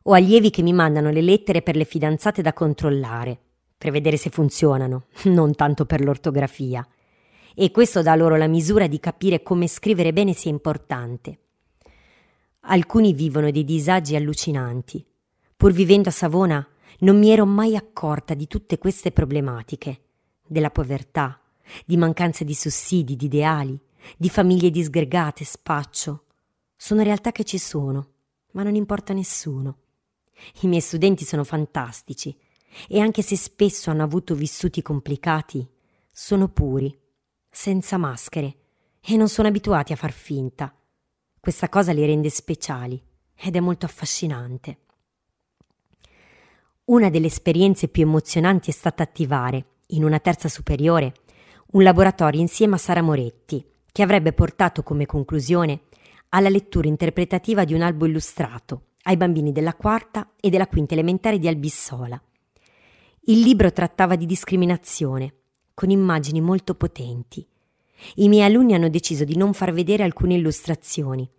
Ho 0.03 0.13
allievi 0.13 0.51
che 0.51 0.61
mi 0.61 0.71
mandano 0.71 1.09
le 1.09 1.21
lettere 1.21 1.61
per 1.61 1.75
le 1.75 1.83
fidanzate 1.83 2.41
da 2.41 2.53
controllare, 2.53 3.41
per 3.83 3.91
vedere 3.91 4.15
se 4.15 4.29
funzionano, 4.29 5.07
non 5.27 5.55
tanto 5.55 5.85
per 5.85 6.01
l'ortografia. 6.01 6.87
E 7.53 7.69
questo 7.69 8.01
dà 8.01 8.15
loro 8.15 8.37
la 8.37 8.47
misura 8.47 8.87
di 8.87 8.97
capire 8.97 9.43
come 9.43 9.67
scrivere 9.67 10.13
bene 10.13 10.31
sia 10.31 10.49
importante. 10.49 11.39
Alcuni 12.61 13.11
vivono 13.11 13.51
dei 13.51 13.65
disagi 13.65 14.15
allucinanti. 14.15 15.05
Pur 15.57 15.73
vivendo 15.73 16.07
a 16.07 16.13
Savona, 16.13 16.65
non 16.99 17.19
mi 17.19 17.29
ero 17.29 17.45
mai 17.45 17.75
accorta 17.75 18.33
di 18.33 18.47
tutte 18.47 18.77
queste 18.77 19.11
problematiche, 19.11 19.99
della 20.47 20.69
povertà, 20.69 21.41
di 21.85 21.97
mancanza 21.97 22.45
di 22.45 22.53
sussidi, 22.53 23.17
di 23.17 23.25
ideali, 23.25 23.77
di 24.15 24.29
famiglie 24.29 24.69
disgregate, 24.69 25.43
spaccio. 25.43 26.23
Sono 26.77 27.03
realtà 27.03 27.33
che 27.33 27.43
ci 27.43 27.57
sono, 27.57 28.11
ma 28.53 28.63
non 28.63 28.75
importa 28.75 29.11
a 29.11 29.15
nessuno. 29.15 29.79
I 30.61 30.67
miei 30.67 30.81
studenti 30.81 31.25
sono 31.25 31.43
fantastici 31.43 32.33
e 32.87 32.99
anche 32.99 33.21
se 33.21 33.35
spesso 33.35 33.89
hanno 33.89 34.03
avuto 34.03 34.35
vissuti 34.35 34.81
complicati, 34.81 35.67
sono 36.11 36.47
puri, 36.47 36.95
senza 37.49 37.97
maschere 37.97 38.55
e 39.01 39.15
non 39.15 39.27
sono 39.27 39.47
abituati 39.47 39.93
a 39.93 39.95
far 39.97 40.11
finta. 40.11 40.75
Questa 41.39 41.69
cosa 41.69 41.91
li 41.91 42.05
rende 42.05 42.29
speciali 42.29 43.01
ed 43.35 43.55
è 43.55 43.59
molto 43.59 43.85
affascinante. 43.85 44.77
Una 46.85 47.09
delle 47.09 47.27
esperienze 47.27 47.87
più 47.87 48.03
emozionanti 48.03 48.69
è 48.69 48.73
stata 48.73 49.03
attivare, 49.03 49.65
in 49.87 50.03
una 50.03 50.19
terza 50.19 50.47
superiore, 50.47 51.13
un 51.71 51.83
laboratorio 51.83 52.39
insieme 52.39 52.75
a 52.75 52.77
Sara 52.77 53.01
Moretti, 53.01 53.65
che 53.91 54.01
avrebbe 54.01 54.33
portato 54.33 54.83
come 54.83 55.05
conclusione 55.05 55.83
alla 56.29 56.49
lettura 56.49 56.87
interpretativa 56.87 57.63
di 57.63 57.73
un 57.73 57.81
albo 57.81 58.05
illustrato 58.05 58.87
ai 59.03 59.17
bambini 59.17 59.51
della 59.51 59.75
quarta 59.75 60.31
e 60.39 60.49
della 60.49 60.67
quinta 60.67 60.93
elementare 60.93 61.37
di 61.37 61.47
Albissola. 61.47 62.21
Il 63.25 63.39
libro 63.39 63.71
trattava 63.71 64.15
di 64.15 64.25
discriminazione, 64.25 65.33
con 65.73 65.89
immagini 65.89 66.41
molto 66.41 66.75
potenti. 66.75 67.47
I 68.15 68.27
miei 68.27 68.43
alunni 68.43 68.73
hanno 68.73 68.89
deciso 68.89 69.23
di 69.23 69.37
non 69.37 69.53
far 69.53 69.71
vedere 69.71 70.03
alcune 70.03 70.35
illustrazioni, 70.35 71.29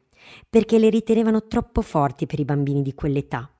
perché 0.49 0.79
le 0.79 0.89
ritenevano 0.89 1.47
troppo 1.47 1.83
forti 1.83 2.27
per 2.27 2.41
i 2.41 2.45
bambini 2.45 2.83
di 2.83 2.95
quell'età. 2.95 3.51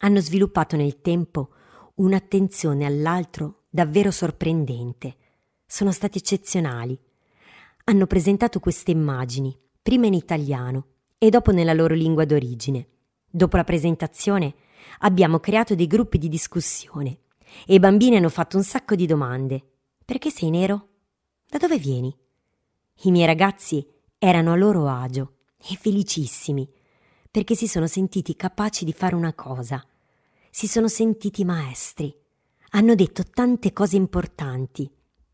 Hanno 0.00 0.20
sviluppato 0.20 0.76
nel 0.76 1.00
tempo 1.00 1.50
un'attenzione 1.96 2.84
all'altro 2.84 3.62
davvero 3.70 4.10
sorprendente. 4.10 5.16
Sono 5.66 5.92
stati 5.92 6.18
eccezionali 6.18 6.98
hanno 7.88 8.06
presentato 8.06 8.58
queste 8.58 8.90
immagini, 8.90 9.56
prima 9.80 10.06
in 10.06 10.14
italiano 10.14 10.86
e 11.18 11.30
dopo 11.30 11.52
nella 11.52 11.72
loro 11.72 11.94
lingua 11.94 12.24
d'origine. 12.24 12.88
Dopo 13.30 13.56
la 13.56 13.62
presentazione 13.62 14.54
abbiamo 15.00 15.40
creato 15.40 15.74
dei 15.74 15.86
gruppi 15.86 16.18
di 16.18 16.28
discussione 16.28 17.20
e 17.66 17.74
i 17.74 17.78
bambini 17.78 18.16
hanno 18.16 18.28
fatto 18.28 18.56
un 18.56 18.62
sacco 18.62 18.94
di 18.94 19.06
domande. 19.06 19.62
Perché 20.04 20.30
sei 20.30 20.50
nero? 20.50 20.88
Da 21.48 21.58
dove 21.58 21.78
vieni? 21.78 22.14
I 23.02 23.10
miei 23.10 23.26
ragazzi 23.26 23.86
erano 24.18 24.52
a 24.52 24.56
loro 24.56 24.88
agio 24.88 25.34
e 25.58 25.76
felicissimi 25.76 26.68
perché 27.36 27.54
si 27.54 27.68
sono 27.68 27.86
sentiti 27.86 28.34
capaci 28.34 28.86
di 28.86 28.94
fare 28.94 29.14
una 29.14 29.34
cosa. 29.34 29.84
Si 30.50 30.66
sono 30.66 30.88
sentiti 30.88 31.44
maestri. 31.44 32.14
Hanno 32.70 32.94
detto 32.94 33.24
tante 33.24 33.74
cose 33.74 33.96
importanti. 33.96 34.90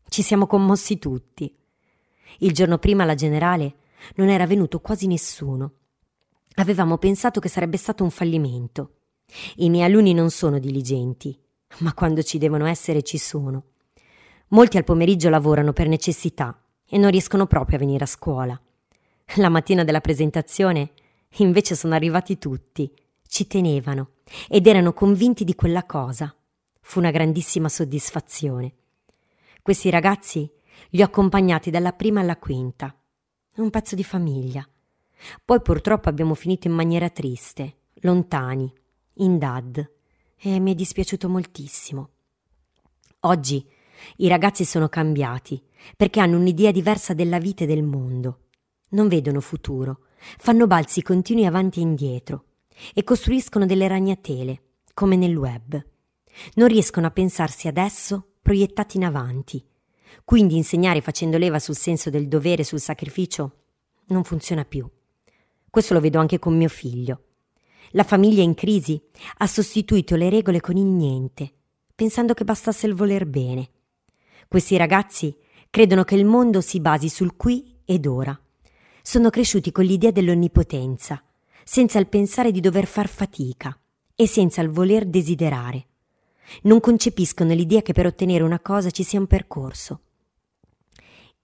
Ci 0.09 0.21
siamo 0.21 0.45
commossi 0.45 0.99
tutti. 0.99 1.55
Il 2.39 2.51
giorno 2.51 2.77
prima 2.77 3.03
alla 3.03 3.15
generale 3.15 3.75
non 4.15 4.27
era 4.27 4.45
venuto 4.45 4.81
quasi 4.81 5.07
nessuno. 5.07 5.71
Avevamo 6.55 6.97
pensato 6.97 7.39
che 7.39 7.47
sarebbe 7.47 7.77
stato 7.77 8.03
un 8.03 8.09
fallimento. 8.09 9.02
I 9.55 9.69
miei 9.69 9.85
alunni 9.85 10.13
non 10.13 10.29
sono 10.29 10.59
diligenti, 10.59 11.37
ma 11.79 11.93
quando 11.93 12.21
ci 12.23 12.37
devono 12.37 12.65
essere 12.65 13.03
ci 13.03 13.17
sono. 13.17 13.63
Molti 14.49 14.77
al 14.77 14.83
pomeriggio 14.83 15.29
lavorano 15.29 15.73
per 15.73 15.87
necessità 15.87 16.61
e 16.87 16.97
non 16.97 17.09
riescono 17.09 17.47
proprio 17.47 17.77
a 17.77 17.79
venire 17.79 18.03
a 18.03 18.07
scuola. 18.07 18.59
La 19.37 19.49
mattina 19.49 19.83
della 19.83 20.01
presentazione 20.01 20.91
invece 21.37 21.75
sono 21.75 21.95
arrivati 21.95 22.37
tutti, 22.37 22.91
ci 23.27 23.47
tenevano 23.47 24.09
ed 24.47 24.67
erano 24.67 24.93
convinti 24.93 25.43
di 25.43 25.55
quella 25.55 25.85
cosa. 25.85 26.33
Fu 26.81 26.99
una 26.99 27.11
grandissima 27.11 27.69
soddisfazione. 27.69 28.73
Questi 29.61 29.89
ragazzi 29.89 30.47
li 30.89 31.01
ho 31.01 31.05
accompagnati 31.05 31.71
dalla 31.71 31.93
prima 31.93 32.19
alla 32.19 32.37
quinta. 32.37 32.95
Un 33.55 33.69
pezzo 33.69 33.95
di 33.95 34.03
famiglia. 34.03 34.67
Poi 35.43 35.61
purtroppo 35.61 36.09
abbiamo 36.09 36.35
finito 36.35 36.67
in 36.67 36.73
maniera 36.73 37.09
triste, 37.09 37.77
lontani, 38.01 38.71
in 39.15 39.37
dad, 39.37 39.91
e 40.37 40.59
mi 40.59 40.71
è 40.71 40.75
dispiaciuto 40.75 41.29
moltissimo. 41.29 42.09
Oggi 43.21 43.65
i 44.17 44.27
ragazzi 44.27 44.65
sono 44.65 44.89
cambiati 44.89 45.61
perché 45.95 46.19
hanno 46.19 46.37
un'idea 46.37 46.71
diversa 46.71 47.13
della 47.13 47.39
vita 47.39 47.63
e 47.63 47.67
del 47.67 47.83
mondo. 47.83 48.39
Non 48.89 49.07
vedono 49.07 49.39
futuro, 49.39 50.05
fanno 50.37 50.67
balzi 50.67 51.01
continui 51.01 51.45
avanti 51.45 51.79
e 51.79 51.83
indietro 51.83 52.45
e 52.93 53.03
costruiscono 53.03 53.65
delle 53.65 53.87
ragnatele, 53.87 54.61
come 54.93 55.15
nel 55.15 55.35
web. 55.35 55.85
Non 56.55 56.67
riescono 56.67 57.07
a 57.07 57.11
pensarsi 57.11 57.67
adesso 57.67 58.33
proiettati 58.41 58.97
in 58.97 59.05
avanti 59.05 59.65
quindi 60.23 60.55
insegnare 60.55 61.01
facendo 61.01 61.37
leva 61.37 61.59
sul 61.59 61.75
senso 61.75 62.09
del 62.09 62.27
dovere 62.27 62.61
e 62.61 62.65
sul 62.65 62.79
sacrificio 62.79 63.57
non 64.07 64.23
funziona 64.23 64.63
più. 64.65 64.87
Questo 65.69 65.93
lo 65.93 65.99
vedo 65.99 66.19
anche 66.19 66.39
con 66.39 66.55
mio 66.55 66.69
figlio. 66.69 67.23
La 67.95 68.03
famiglia 68.03 68.41
in 68.41 68.55
crisi 68.55 68.99
ha 69.37 69.47
sostituito 69.47 70.15
le 70.15 70.29
regole 70.29 70.59
con 70.61 70.77
il 70.77 70.85
niente, 70.85 71.51
pensando 71.93 72.33
che 72.33 72.43
bastasse 72.43 72.87
il 72.87 72.95
voler 72.95 73.27
bene. 73.27 73.69
Questi 74.47 74.77
ragazzi 74.77 75.35
credono 75.69 76.03
che 76.03 76.15
il 76.15 76.25
mondo 76.25 76.59
si 76.59 76.79
basi 76.79 77.07
sul 77.07 77.35
qui 77.35 77.81
ed 77.85 78.07
ora. 78.07 78.39
Sono 79.03 79.29
cresciuti 79.29 79.71
con 79.71 79.85
l'idea 79.85 80.09
dell'onnipotenza, 80.09 81.23
senza 81.63 81.99
il 81.99 82.07
pensare 82.07 82.51
di 82.51 82.61
dover 82.61 82.87
far 82.87 83.07
fatica 83.07 83.77
e 84.15 84.27
senza 84.27 84.61
il 84.61 84.69
voler 84.69 85.05
desiderare. 85.05 85.85
Non 86.63 86.79
concepiscono 86.79 87.53
l'idea 87.53 87.83
che 87.83 87.93
per 87.93 88.07
ottenere 88.07 88.43
una 88.43 88.59
cosa 88.59 88.89
ci 88.89 89.03
sia 89.03 89.19
un 89.19 89.27
percorso. 89.27 90.01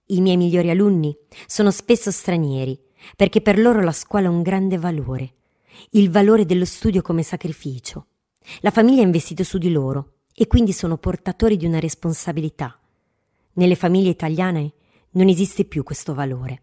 I 0.06 0.20
miei 0.20 0.36
migliori 0.36 0.70
alunni 0.70 1.16
sono 1.46 1.70
spesso 1.70 2.10
stranieri, 2.10 2.76
perché 3.14 3.40
per 3.40 3.56
loro 3.56 3.80
la 3.80 3.92
scuola 3.92 4.26
ha 4.26 4.32
un 4.32 4.42
grande 4.42 4.78
valore, 4.78 5.34
il 5.90 6.10
valore 6.10 6.44
dello 6.44 6.64
studio 6.64 7.02
come 7.02 7.22
sacrificio. 7.22 8.06
La 8.60 8.70
famiglia 8.70 9.02
ha 9.02 9.04
investito 9.04 9.44
su 9.44 9.58
di 9.58 9.70
loro 9.70 10.14
e 10.34 10.46
quindi 10.46 10.72
sono 10.72 10.96
portatori 10.96 11.56
di 11.56 11.66
una 11.66 11.80
responsabilità. 11.80 12.78
Nelle 13.54 13.74
famiglie 13.74 14.10
italiane 14.10 14.72
non 15.12 15.28
esiste 15.28 15.64
più 15.64 15.82
questo 15.82 16.14
valore. 16.14 16.62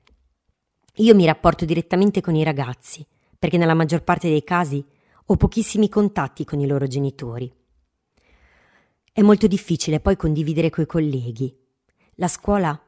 Io 0.96 1.14
mi 1.14 1.26
rapporto 1.26 1.66
direttamente 1.66 2.22
con 2.22 2.36
i 2.36 2.44
ragazzi, 2.44 3.06
perché 3.38 3.58
nella 3.58 3.76
maggior 3.76 4.04
parte 4.04 4.30
dei 4.30 4.44
casi 4.44 4.84
ho 5.26 5.36
pochissimi 5.36 5.90
contatti 5.90 6.46
con 6.46 6.60
i 6.60 6.66
loro 6.66 6.88
genitori. 6.88 7.54
È 9.12 9.22
molto 9.22 9.48
difficile 9.48 10.00
poi 10.00 10.16
condividere 10.16 10.70
coi 10.70 10.86
colleghi. 10.86 11.56
La 12.16 12.28
scuola 12.28 12.80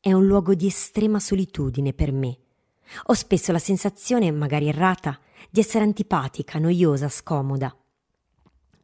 è 0.00 0.12
un 0.12 0.26
luogo 0.26 0.54
di 0.54 0.66
estrema 0.66 1.18
solitudine 1.18 1.92
per 1.92 2.12
me. 2.12 2.38
Ho 3.04 3.14
spesso 3.14 3.52
la 3.52 3.58
sensazione, 3.58 4.30
magari 4.30 4.68
errata, 4.68 5.18
di 5.50 5.60
essere 5.60 5.84
antipatica, 5.84 6.58
noiosa, 6.58 7.08
scomoda. 7.08 7.74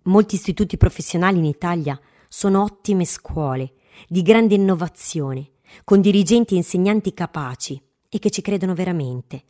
Molti 0.05 0.37
istituti 0.37 0.77
professionali 0.77 1.39
in 1.39 1.45
Italia 1.45 1.99
sono 2.29 2.63
ottime 2.63 3.05
scuole, 3.05 3.75
di 4.07 4.23
grande 4.23 4.55
innovazione, 4.55 5.51
con 5.85 6.01
dirigenti 6.01 6.55
e 6.55 6.59
insegnanti 6.59 7.13
capaci 7.13 7.81
e 8.09 8.19
che 8.19 8.31
ci 8.31 8.43
credono 8.43 8.75
veramente. 8.75 9.45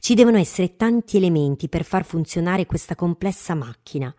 Ci 0.00 0.14
devono 0.14 0.36
essere 0.36 0.76
tanti 0.76 1.16
elementi 1.16 1.68
per 1.68 1.84
far 1.84 2.04
funzionare 2.04 2.66
questa 2.66 2.94
complessa 2.94 3.54
macchina. 3.54 4.14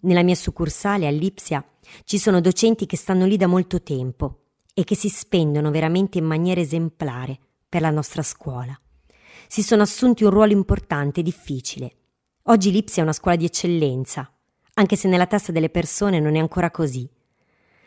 Nella 0.00 0.22
mia 0.22 0.34
succursale 0.34 1.06
all'Ipsia 1.06 1.64
ci 2.04 2.18
sono 2.18 2.40
docenti 2.40 2.86
che 2.86 2.96
stanno 2.96 3.24
lì 3.24 3.36
da 3.36 3.46
molto 3.46 3.82
tempo 3.82 4.42
e 4.74 4.84
che 4.84 4.94
si 4.94 5.08
spendono 5.08 5.70
veramente 5.70 6.18
in 6.18 6.24
maniera 6.24 6.60
esemplare 6.60 7.38
per 7.68 7.80
la 7.80 7.90
nostra 7.90 8.22
scuola. 8.22 8.78
Si 9.52 9.62
sono 9.62 9.82
assunti 9.82 10.24
un 10.24 10.30
ruolo 10.30 10.52
importante 10.52 11.20
e 11.20 11.22
difficile. 11.22 11.92
Oggi 12.44 12.70
l'Ipsia 12.70 13.02
è 13.02 13.04
una 13.04 13.12
scuola 13.12 13.36
di 13.36 13.44
eccellenza, 13.44 14.32
anche 14.72 14.96
se 14.96 15.08
nella 15.08 15.26
testa 15.26 15.52
delle 15.52 15.68
persone 15.68 16.20
non 16.20 16.36
è 16.36 16.38
ancora 16.38 16.70
così. 16.70 17.06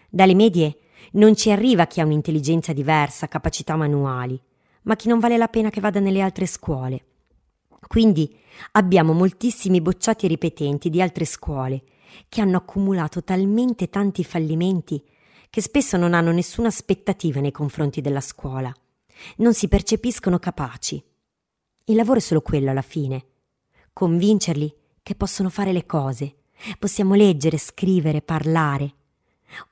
Dalle 0.08 0.36
medie 0.36 0.78
non 1.14 1.36
ci 1.36 1.50
arriva 1.50 1.88
chi 1.88 2.02
ha 2.02 2.06
un'intelligenza 2.06 2.72
diversa, 2.72 3.28
capacità 3.28 3.76
manuali, 3.76 4.40
ma 4.84 4.96
chi 4.96 5.08
non 5.08 5.18
vale 5.18 5.38
la 5.38 5.48
pena 5.48 5.72
che 5.72 5.82
vada 5.82 6.00
nelle 6.00 6.22
altre 6.22 6.46
scuole. 6.46 7.06
Quindi 7.88 8.38
abbiamo 8.74 9.14
moltissimi 9.14 9.82
bocciati 9.82 10.28
ripetenti 10.28 10.92
di 10.92 11.02
altre 11.02 11.26
scuole 11.26 11.82
che 12.30 12.42
hanno 12.42 12.58
accumulato 12.58 13.24
talmente 13.24 13.90
tanti 13.90 14.24
fallimenti 14.24 15.04
che 15.50 15.62
spesso 15.62 15.98
non 15.98 16.14
hanno 16.14 16.32
nessuna 16.32 16.68
aspettativa 16.68 17.40
nei 17.40 17.50
confronti 17.50 18.02
della 18.02 18.22
scuola. 18.22 18.72
Non 19.38 19.56
si 19.56 19.68
percepiscono 19.68 20.38
capaci. 20.38 21.04
Il 21.88 21.96
lavoro 21.96 22.18
è 22.18 22.22
solo 22.22 22.42
quello 22.42 22.72
alla 22.72 22.82
fine. 22.82 23.26
Convincerli 23.94 24.74
che 25.04 25.14
possono 25.14 25.50
fare 25.50 25.72
le 25.72 25.86
cose. 25.86 26.38
Possiamo 26.80 27.14
leggere, 27.14 27.60
scrivere, 27.60 28.24
parlare. 28.24 28.94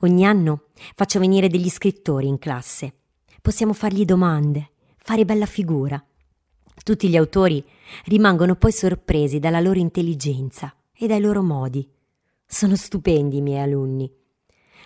Ogni 0.01 0.23
anno 0.23 0.65
faccio 0.93 1.17
venire 1.17 1.47
degli 1.47 1.71
scrittori 1.71 2.27
in 2.27 2.37
classe. 2.37 2.93
Possiamo 3.41 3.73
fargli 3.73 4.05
domande, 4.05 4.73
fare 4.97 5.25
bella 5.25 5.47
figura. 5.47 6.05
Tutti 6.83 7.09
gli 7.09 7.17
autori 7.17 7.65
rimangono 8.05 8.57
poi 8.57 8.71
sorpresi 8.71 9.39
dalla 9.39 9.59
loro 9.59 9.79
intelligenza 9.79 10.71
e 10.95 11.07
dai 11.07 11.19
loro 11.19 11.41
modi. 11.41 11.89
Sono 12.45 12.75
stupendi 12.75 13.37
i 13.37 13.41
miei 13.41 13.63
alunni. 13.63 14.11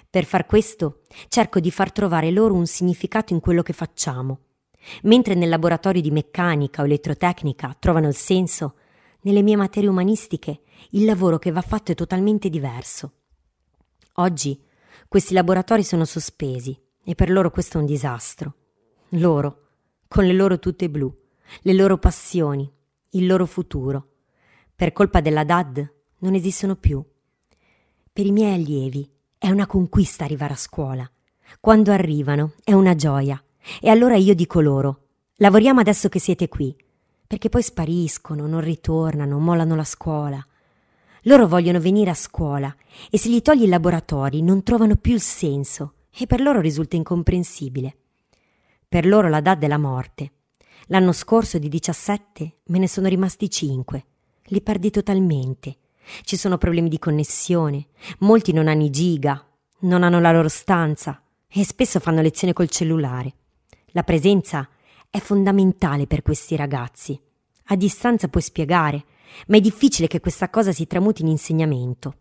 Per 0.10 0.24
far 0.24 0.46
questo 0.46 1.02
cerco 1.28 1.60
di 1.60 1.72
far 1.72 1.92
trovare 1.92 2.32
loro 2.32 2.54
un 2.54 2.68
significato 2.68 3.34
in 3.34 3.42
quello 3.42 3.64
che 3.64 3.74
facciamo. 3.74 4.40
Mentre 5.04 5.36
nel 5.36 5.50
laboratorio 5.50 6.02
di 6.02 6.12
meccanica 6.12 6.82
o 6.82 6.86
elettrotecnica 6.86 7.76
trovano 7.80 8.08
il 8.08 8.16
senso, 8.16 8.76
nelle 9.22 9.42
mie 9.42 9.56
materie 9.56 9.90
umanistiche 9.90 10.62
il 10.92 11.06
lavoro 11.06 11.38
che 11.40 11.52
va 11.52 11.62
fatto 11.62 11.92
è 11.92 11.96
totalmente 11.96 12.50
diverso. 12.50 13.14
Oggi 14.14 14.62
questi 15.08 15.34
laboratori 15.34 15.84
sono 15.84 16.06
sospesi 16.06 16.78
e 17.04 17.16
per 17.16 17.30
loro 17.30 17.52
questo 17.52 17.78
è 17.78 17.82
un 17.82 17.86
disastro. 17.86 18.54
Loro, 19.10 19.68
con 20.08 20.26
le 20.26 20.34
loro 20.34 20.60
tute 20.60 20.90
blu, 20.90 21.14
le 21.62 21.74
loro 21.74 21.98
passioni, 21.98 22.70
il 23.12 23.26
loro 23.26 23.46
futuro. 23.46 24.12
Per 24.76 24.92
colpa 24.92 25.22
della 25.22 25.44
DAD 25.44 25.94
non 26.20 26.34
esistono 26.34 26.76
più. 26.76 27.04
Per 28.12 28.26
i 28.26 28.32
miei 28.32 28.54
allievi 28.54 29.10
è 29.38 29.50
una 29.50 29.66
conquista 29.66 30.24
arrivare 30.24 30.54
a 30.54 30.58
scuola. 30.58 31.10
Quando 31.60 31.92
arrivano 31.92 32.54
è 32.64 32.74
una 32.74 32.96
gioia. 32.96 33.42
E 33.82 33.90
allora 33.90 34.16
io 34.16 34.34
dico 34.34 34.60
loro, 34.62 35.02
lavoriamo 35.36 35.80
adesso 35.80 36.10
che 36.10 36.20
siete 36.20 36.48
qui, 36.48 36.76
perché 37.26 37.50
poi 37.50 37.62
spariscono, 37.62 38.48
non 38.48 38.62
ritornano, 38.62 39.40
mollano 39.40 39.76
la 39.76 39.84
scuola. 39.84 40.46
Loro 41.24 41.48
vogliono 41.48 41.80
venire 41.80 42.10
a 42.10 42.16
scuola 42.16 42.74
e 43.10 43.18
se 43.18 43.30
gli 43.30 43.42
togli 43.42 43.64
i 43.64 43.68
laboratori 43.68 44.42
non 44.42 44.64
trovano 44.64 44.96
più 44.96 45.14
il 45.14 45.22
senso 45.22 45.94
e 46.10 46.26
per 46.26 46.40
loro 46.42 46.62
risulta 46.62 46.96
incomprensibile. 46.96 47.98
Per 48.88 49.06
loro 49.06 49.28
la 49.28 49.42
DAD 49.42 49.64
è 49.64 49.68
la 49.68 49.78
morte. 49.78 50.32
L'anno 50.88 51.12
scorso 51.12 51.58
di 51.58 51.68
17 51.68 52.60
me 52.68 52.80
ne 52.80 52.88
sono 52.88 53.08
rimasti 53.08 53.50
5. 53.50 54.06
Li 54.46 54.62
perdi 54.62 54.90
totalmente. 54.90 55.78
Ci 56.24 56.38
sono 56.38 56.58
problemi 56.58 56.88
di 56.88 57.00
connessione, 57.00 57.88
molti 58.20 58.54
non 58.54 58.70
hanno 58.70 58.86
i 58.86 58.90
giga, 58.90 59.46
non 59.80 60.04
hanno 60.04 60.22
la 60.22 60.32
loro 60.32 60.48
stanza 60.48 61.22
e 61.50 61.66
spesso 61.66 62.00
fanno 62.00 62.22
lezione 62.22 62.54
col 62.54 62.70
cellulare. 62.70 63.34
La 63.98 64.04
presenza 64.04 64.70
è 65.10 65.18
fondamentale 65.18 66.06
per 66.06 66.22
questi 66.22 66.56
ragazzi. 66.56 67.20
A 67.70 67.76
distanza 67.76 68.28
puoi 68.28 68.44
spiegare, 68.44 69.04
ma 69.48 69.58
è 69.58 69.60
difficile 69.60 70.06
che 70.06 70.20
questa 70.20 70.52
cosa 70.52 70.72
si 70.72 70.86
tramuti 70.86 71.24
in 71.24 71.30
insegnamento. 71.30 72.14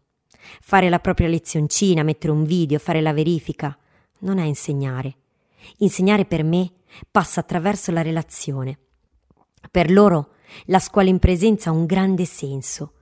Fare 0.63 0.89
la 0.89 1.01
propria 1.01 1.29
lezioncina, 1.29 2.03
mettere 2.03 2.33
un 2.33 2.45
video, 2.45 2.79
fare 2.79 3.03
la 3.03 3.13
verifica, 3.13 3.77
non 4.21 4.39
è 4.39 4.45
insegnare. 4.45 5.17
Insegnare 5.81 6.25
per 6.25 6.45
me 6.45 6.73
passa 7.11 7.41
attraverso 7.41 7.93
la 7.93 8.01
relazione. 8.01 8.79
Per 9.71 9.91
loro 9.91 10.31
la 10.69 10.79
scuola 10.79 11.11
in 11.11 11.19
presenza 11.19 11.69
ha 11.69 11.75
un 11.75 11.85
grande 11.85 12.25
senso. 12.25 12.93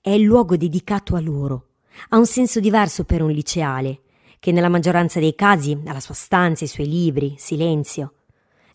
È 0.00 0.10
il 0.10 0.22
luogo 0.22 0.56
dedicato 0.56 1.14
a 1.14 1.20
loro. 1.20 1.68
Ha 2.08 2.18
un 2.18 2.26
senso 2.26 2.58
diverso 2.58 3.04
per 3.04 3.22
un 3.22 3.30
liceale, 3.30 4.00
che 4.38 4.52
nella 4.52 4.68
maggioranza 4.68 5.20
dei 5.20 5.34
casi 5.34 5.78
ha 5.84 5.92
la 5.92 6.00
sua 6.00 6.14
stanza, 6.14 6.64
i 6.64 6.68
suoi 6.68 6.88
libri, 6.88 7.34
silenzio. 7.38 8.14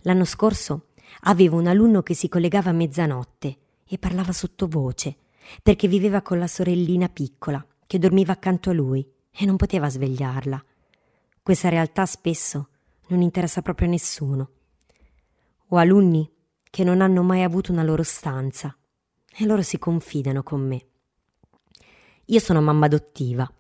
L'anno 0.02 0.26
scorso 0.26 0.88
avevo 1.22 1.58
un 1.58 1.68
alunno 1.68 2.02
che 2.02 2.14
si 2.14 2.28
collegava 2.28 2.70
a 2.70 2.74
mezzanotte 2.74 3.58
e 3.86 3.98
parlava 3.98 4.32
sottovoce, 4.32 5.16
perché 5.62 5.88
viveva 5.88 6.22
con 6.22 6.40
la 6.40 6.48
sorellina 6.48 7.10
piccola, 7.10 7.66
che 7.86 8.00
dormiva 8.00 8.34
accanto 8.34 8.70
a 8.70 8.74
lui 8.74 9.08
e 9.32 9.46
non 9.46 9.56
poteva 9.56 9.90
svegliarla. 9.90 10.64
Questa 11.42 11.70
realtà 11.70 12.06
spesso 12.06 12.70
non 13.08 13.22
interessa 13.22 13.62
proprio 13.62 13.88
a 13.88 13.92
nessuno. 13.92 14.50
Ho 15.68 15.78
alunni 15.78 16.30
che 16.70 16.84
non 16.84 17.02
hanno 17.02 17.24
mai 17.24 17.44
avuto 17.44 17.72
una 17.72 17.84
loro 17.84 18.04
stanza 18.04 18.76
e 19.36 19.46
loro 19.46 19.62
si 19.62 19.78
confidano 19.78 20.44
con 20.44 20.66
me. 20.66 20.86
Io 22.28 22.40
sono 22.40 22.62
mamma 22.62 22.86
adottiva. 22.86 23.52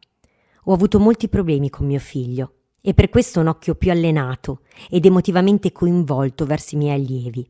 Ho 0.65 0.73
avuto 0.73 0.99
molti 0.99 1.27
problemi 1.27 1.69
con 1.69 1.85
mio 1.85 1.99
figlio 1.99 2.53
e 2.81 2.93
per 2.93 3.09
questo 3.09 3.39
un 3.41 3.47
occhio 3.47 3.75
più 3.75 3.91
allenato 3.91 4.61
ed 4.89 5.05
emotivamente 5.05 5.71
coinvolto 5.71 6.45
verso 6.45 6.75
i 6.75 6.77
miei 6.77 6.95
allievi. 6.95 7.49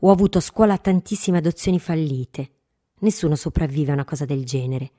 Ho 0.00 0.10
avuto 0.10 0.38
a 0.38 0.42
scuola 0.42 0.76
tantissime 0.76 1.38
adozioni 1.38 1.78
fallite. 1.78 2.50
Nessuno 3.00 3.34
sopravvive 3.34 3.90
a 3.90 3.94
una 3.94 4.04
cosa 4.04 4.24
del 4.24 4.44
genere. 4.44 4.90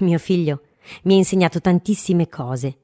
Mio 0.00 0.18
figlio 0.18 0.62
mi 1.04 1.14
ha 1.14 1.16
insegnato 1.16 1.60
tantissime 1.60 2.28
cose, 2.28 2.78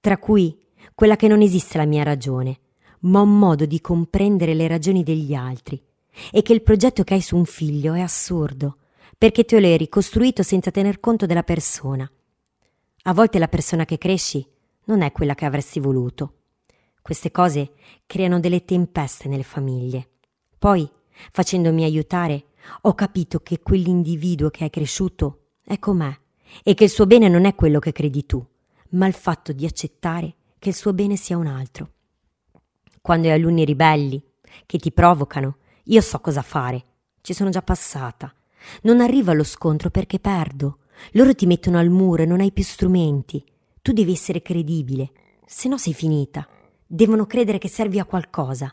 tra 0.00 0.18
cui 0.18 0.56
quella 0.94 1.16
che 1.16 1.28
non 1.28 1.40
esiste 1.40 1.78
la 1.78 1.86
mia 1.86 2.02
ragione, 2.02 2.58
ma 3.00 3.20
un 3.20 3.36
modo 3.36 3.66
di 3.66 3.80
comprendere 3.80 4.54
le 4.54 4.68
ragioni 4.68 5.02
degli 5.02 5.34
altri 5.34 5.80
e 6.30 6.42
che 6.42 6.52
il 6.52 6.62
progetto 6.62 7.02
che 7.04 7.14
hai 7.14 7.20
su 7.20 7.36
un 7.36 7.46
figlio 7.46 7.94
è 7.94 8.00
assurdo, 8.00 8.76
perché 9.18 9.44
te 9.44 9.60
l'hai 9.60 9.76
ricostruito 9.76 10.42
senza 10.42 10.70
tener 10.70 11.00
conto 11.00 11.26
della 11.26 11.42
persona. 11.42 12.08
A 13.04 13.12
volte 13.12 13.40
la 13.40 13.48
persona 13.48 13.84
che 13.84 13.98
cresci 13.98 14.46
non 14.84 15.02
è 15.02 15.10
quella 15.10 15.34
che 15.34 15.44
avresti 15.44 15.80
voluto. 15.80 16.34
Queste 17.02 17.32
cose 17.32 17.72
creano 18.06 18.38
delle 18.38 18.64
tempeste 18.64 19.28
nelle 19.28 19.42
famiglie. 19.42 20.10
Poi, 20.56 20.88
facendomi 21.32 21.82
aiutare, 21.82 22.44
ho 22.82 22.94
capito 22.94 23.40
che 23.40 23.58
quell'individuo 23.58 24.50
che 24.50 24.66
è 24.66 24.70
cresciuto 24.70 25.46
è 25.64 25.80
com'è 25.80 26.16
e 26.62 26.74
che 26.74 26.84
il 26.84 26.90
suo 26.90 27.06
bene 27.06 27.28
non 27.28 27.44
è 27.44 27.56
quello 27.56 27.80
che 27.80 27.90
credi 27.90 28.24
tu, 28.24 28.44
ma 28.90 29.08
il 29.08 29.14
fatto 29.14 29.52
di 29.52 29.66
accettare 29.66 30.34
che 30.60 30.68
il 30.68 30.74
suo 30.76 30.92
bene 30.92 31.16
sia 31.16 31.36
un 31.36 31.48
altro. 31.48 31.90
Quando 33.00 33.26
hai 33.26 33.34
alunni 33.34 33.64
ribelli 33.64 34.22
che 34.64 34.78
ti 34.78 34.92
provocano, 34.92 35.56
io 35.84 36.00
so 36.00 36.20
cosa 36.20 36.42
fare. 36.42 36.84
Ci 37.20 37.34
sono 37.34 37.50
già 37.50 37.62
passata. 37.62 38.32
Non 38.82 39.00
arrivo 39.00 39.32
allo 39.32 39.42
scontro 39.42 39.90
perché 39.90 40.20
perdo. 40.20 40.78
Loro 41.12 41.34
ti 41.34 41.46
mettono 41.46 41.78
al 41.78 41.90
muro 41.90 42.22
e 42.22 42.26
non 42.26 42.40
hai 42.40 42.52
più 42.52 42.64
strumenti. 42.64 43.44
Tu 43.82 43.92
devi 43.92 44.12
essere 44.12 44.42
credibile, 44.42 45.10
se 45.44 45.68
no 45.68 45.76
sei 45.76 45.92
finita. 45.92 46.46
Devono 46.86 47.26
credere 47.26 47.58
che 47.58 47.68
servi 47.68 47.98
a 47.98 48.04
qualcosa. 48.04 48.72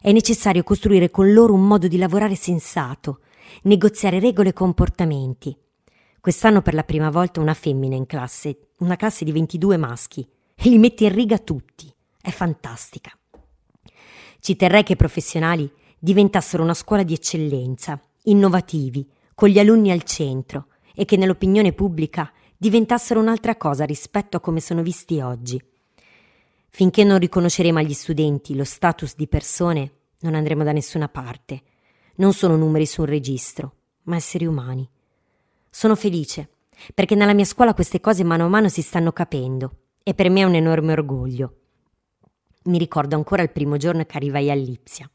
È 0.00 0.12
necessario 0.12 0.62
costruire 0.62 1.10
con 1.10 1.32
loro 1.32 1.52
un 1.52 1.66
modo 1.66 1.88
di 1.88 1.98
lavorare 1.98 2.34
sensato, 2.34 3.20
negoziare 3.62 4.20
regole 4.20 4.50
e 4.50 4.52
comportamenti. 4.52 5.56
Quest'anno 6.20 6.62
per 6.62 6.74
la 6.74 6.84
prima 6.84 7.10
volta 7.10 7.40
una 7.40 7.54
femmina 7.54 7.94
in 7.94 8.06
classe, 8.06 8.68
una 8.78 8.96
classe 8.96 9.24
di 9.24 9.32
22 9.32 9.76
maschi, 9.76 10.26
e 10.54 10.68
li 10.68 10.78
mette 10.78 11.04
in 11.04 11.14
riga 11.14 11.38
tutti. 11.38 11.92
È 12.20 12.30
fantastica. 12.30 13.10
Ci 14.40 14.56
terrei 14.56 14.82
che 14.82 14.92
i 14.92 14.96
professionali 14.96 15.70
diventassero 15.98 16.62
una 16.62 16.74
scuola 16.74 17.02
di 17.02 17.14
eccellenza, 17.14 18.00
innovativi, 18.24 19.08
con 19.34 19.48
gli 19.48 19.58
alunni 19.58 19.90
al 19.90 20.02
centro 20.02 20.68
e 20.98 21.04
che 21.04 21.16
nell'opinione 21.16 21.72
pubblica 21.72 22.32
diventassero 22.56 23.20
un'altra 23.20 23.56
cosa 23.56 23.84
rispetto 23.84 24.38
a 24.38 24.40
come 24.40 24.60
sono 24.60 24.82
visti 24.82 25.20
oggi. 25.20 25.62
Finché 26.68 27.04
non 27.04 27.18
riconosceremo 27.18 27.78
agli 27.78 27.92
studenti 27.92 28.56
lo 28.56 28.64
status 28.64 29.14
di 29.14 29.28
persone, 29.28 29.92
non 30.20 30.34
andremo 30.34 30.64
da 30.64 30.72
nessuna 30.72 31.08
parte. 31.08 31.62
Non 32.16 32.32
sono 32.32 32.56
numeri 32.56 32.86
su 32.86 33.02
un 33.02 33.06
registro, 33.06 33.74
ma 34.04 34.16
esseri 34.16 34.46
umani. 34.46 34.88
Sono 35.68 35.94
felice, 35.94 36.48
perché 36.94 37.14
nella 37.14 37.34
mia 37.34 37.44
scuola 37.44 37.74
queste 37.74 38.00
cose 38.00 38.24
mano 38.24 38.46
a 38.46 38.48
mano 38.48 38.68
si 38.70 38.80
stanno 38.80 39.12
capendo 39.12 39.76
e 40.02 40.14
per 40.14 40.30
me 40.30 40.40
è 40.40 40.44
un 40.44 40.54
enorme 40.54 40.92
orgoglio. 40.92 41.56
Mi 42.64 42.78
ricordo 42.78 43.16
ancora 43.16 43.42
il 43.42 43.50
primo 43.50 43.76
giorno 43.76 44.04
che 44.04 44.16
arrivai 44.16 44.50
a 44.50 44.54
Lipsia. 44.54 45.10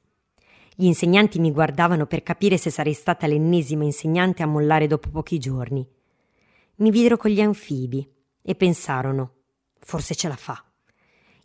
Gli 0.81 0.85
insegnanti 0.85 1.37
mi 1.37 1.51
guardavano 1.51 2.07
per 2.07 2.23
capire 2.23 2.57
se 2.57 2.71
sarei 2.71 2.95
stata 2.95 3.27
l'ennesima 3.27 3.83
insegnante 3.83 4.41
a 4.41 4.47
mollare 4.47 4.87
dopo 4.87 5.11
pochi 5.11 5.37
giorni. 5.37 5.87
Mi 6.77 6.89
videro 6.89 7.17
con 7.17 7.29
gli 7.29 7.39
anfibi 7.39 8.11
e 8.41 8.55
pensarono: 8.55 9.33
forse 9.77 10.15
ce 10.15 10.27
la 10.27 10.35
fa. 10.35 10.65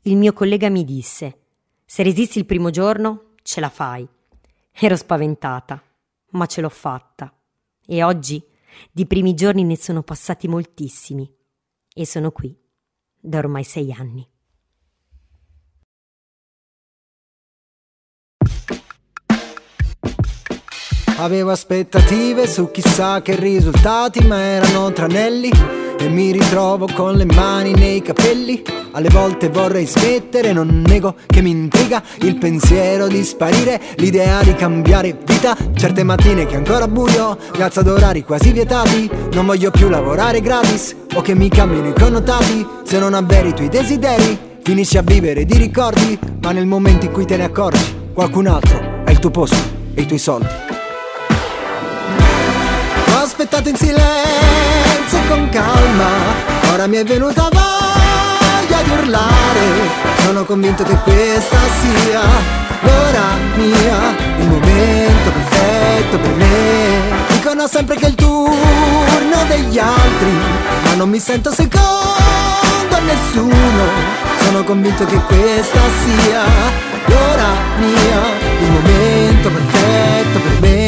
Il 0.05 0.16
mio 0.16 0.32
collega 0.32 0.70
mi 0.70 0.84
disse: 0.87 1.41
se 1.84 2.03
resisti 2.03 2.39
il 2.39 2.47
primo 2.47 2.70
giorno, 2.70 3.34
ce 3.43 3.61
la 3.61 3.68
fai. 3.68 4.09
Ero 4.72 4.97
spaventata, 4.97 5.82
ma 6.30 6.47
ce 6.47 6.62
l'ho 6.62 6.70
fatta. 6.70 7.30
E 7.84 8.03
oggi, 8.03 8.43
di 8.91 9.05
primi 9.05 9.34
giorni, 9.34 9.64
ne 9.64 9.76
sono 9.76 10.03
passati 10.03 10.49
moltissimi. 10.49 11.30
E 11.93 12.07
sono 12.07 12.30
qui, 12.30 12.59
da 13.20 13.37
ormai 13.37 13.64
sei 13.64 13.93
anni. 13.93 14.26
Avevo 21.19 21.51
aspettative 21.51 22.47
su 22.47 22.71
chissà 22.71 23.23
che 23.23 23.35
risultati, 23.37 24.21
ma 24.27 24.39
erano 24.39 24.93
tranelli. 24.93 25.51
E 25.99 26.09
mi 26.11 26.31
ritrovo 26.31 26.87
con 26.93 27.14
le 27.14 27.25
mani 27.25 27.73
nei 27.73 28.03
capelli. 28.03 28.62
Alle 28.93 29.09
volte 29.09 29.49
vorrei 29.49 29.87
smettere, 29.87 30.53
non 30.53 30.85
nego 30.87 31.14
che 31.27 31.41
mi 31.41 31.51
intriga 31.51 32.03
il 32.21 32.37
pensiero 32.37 33.07
di 33.07 33.25
sparire, 33.25 33.81
l'idea 33.97 34.43
di 34.43 34.55
cambiare 34.55 35.17
vita. 35.25 35.57
Certe 35.75 36.03
mattine 36.03 36.45
che 36.45 36.57
ancora 36.57 36.87
buio, 36.87 37.39
grazie 37.51 37.81
ad 37.81 37.89
orari 37.89 38.23
quasi 38.23 38.53
vietati. 38.53 39.11
Non 39.33 39.47
voglio 39.47 39.71
più 39.71 39.89
lavorare 39.89 40.43
gratis 40.43 40.95
o 41.14 41.23
che 41.23 41.35
mi 41.35 41.49
cambino 41.49 41.89
i 41.89 41.95
connotati. 41.95 42.67
Se 42.85 42.99
non 42.99 43.14
avveri 43.14 43.49
i 43.49 43.55
tuoi 43.55 43.69
desideri, 43.71 44.39
finisci 44.62 44.99
a 44.99 45.03
vivere 45.03 45.47
di 45.47 45.57
ricordi. 45.57 46.19
Ma 46.43 46.53
nel 46.53 46.67
momento 46.67 47.07
in 47.07 47.12
cui 47.12 47.25
te 47.25 47.39
ne 47.39 47.45
accorgi, 47.45 48.12
qualcun 48.12 48.49
altro 48.49 49.03
ha 49.07 49.11
il 49.11 49.19
tuo 49.19 49.31
posto 49.31 49.57
e 49.95 50.03
i 50.03 50.07
tuoi 50.07 50.19
soldi 50.19 50.66
aspettato 53.27 53.68
in 53.68 53.77
silenzio 53.77 55.18
e 55.18 55.29
con 55.29 55.49
calma. 55.49 56.09
Ora 56.72 56.87
mi 56.87 56.97
è 56.97 57.05
venuta 57.05 57.49
voglia 57.51 58.83
di 58.83 58.91
urlare. 58.91 60.05
Sono 60.24 60.45
convinto 60.45 60.85
che 60.85 60.97
questa 61.03 61.59
sia 61.81 62.20
l'ora 62.81 63.27
mia 63.57 64.14
Il 64.39 64.49
momento 64.49 65.31
perfetto 65.31 66.18
per 66.18 66.31
me. 66.35 67.24
Dicono 67.29 67.66
sempre 67.66 67.97
che 67.97 68.07
è 68.07 68.09
il 68.09 68.14
turno 68.14 69.45
degli 69.49 69.79
altri 69.79 70.33
Ma 70.85 70.95
non 70.95 71.09
mi 71.09 71.18
sento 71.18 71.53
secondo 71.53 71.85
a 72.91 72.99
nessuno. 73.01 73.85
Sono 74.45 74.62
convinto 74.62 75.05
che 75.05 75.20
questa 75.22 75.81
sia 76.05 76.43
l'ora 77.07 77.51
mia 77.79 78.20
Il 78.61 78.70
momento 78.70 79.51
perfetto 79.51 80.39
per 80.39 80.61
me 80.61 80.86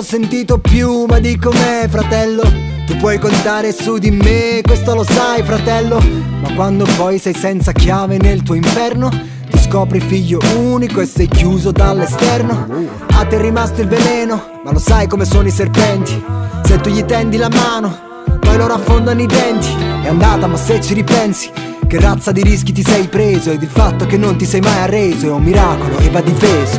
ho 0.00 0.02
sentito 0.02 0.58
più 0.58 1.04
ma 1.04 1.18
dico 1.18 1.52
me 1.52 1.86
fratello? 1.86 2.42
Tu 2.86 2.96
puoi 2.96 3.18
contare 3.18 3.70
su 3.70 3.98
di 3.98 4.10
me, 4.10 4.62
questo 4.62 4.94
lo 4.94 5.04
sai 5.04 5.42
fratello. 5.42 6.02
Ma 6.40 6.54
quando 6.54 6.86
poi 6.96 7.18
sei 7.18 7.34
senza 7.34 7.72
chiave 7.72 8.16
nel 8.16 8.42
tuo 8.42 8.54
inferno 8.54 9.10
Ti 9.10 9.58
scopri 9.58 10.00
figlio 10.00 10.38
unico 10.56 11.02
e 11.02 11.06
sei 11.06 11.28
chiuso 11.28 11.70
dall'esterno. 11.70 12.66
A 13.12 13.26
te 13.26 13.36
è 13.36 13.40
rimasto 13.42 13.82
il 13.82 13.88
veleno, 13.88 14.60
ma 14.64 14.72
lo 14.72 14.78
sai 14.78 15.06
come 15.06 15.26
sono 15.26 15.48
i 15.48 15.50
serpenti. 15.50 16.24
Se 16.64 16.80
tu 16.80 16.88
gli 16.88 17.04
tendi 17.04 17.36
la 17.36 17.50
mano 17.50 18.08
poi 18.40 18.56
loro 18.56 18.72
affondano 18.72 19.20
i 19.20 19.26
denti. 19.26 19.68
È 20.02 20.08
andata 20.08 20.46
ma 20.46 20.56
se 20.56 20.80
ci 20.80 20.94
ripensi 20.94 21.50
che 21.86 22.00
razza 22.00 22.32
di 22.32 22.42
rischi 22.42 22.72
ti 22.72 22.82
sei 22.82 23.06
preso 23.06 23.50
ed 23.50 23.60
il 23.60 23.68
fatto 23.68 24.06
che 24.06 24.16
non 24.16 24.36
ti 24.36 24.46
sei 24.46 24.60
mai 24.60 24.78
arreso 24.78 25.26
è 25.26 25.30
un 25.30 25.42
miracolo 25.42 25.98
e 25.98 26.08
va 26.08 26.22
difeso. 26.22 26.78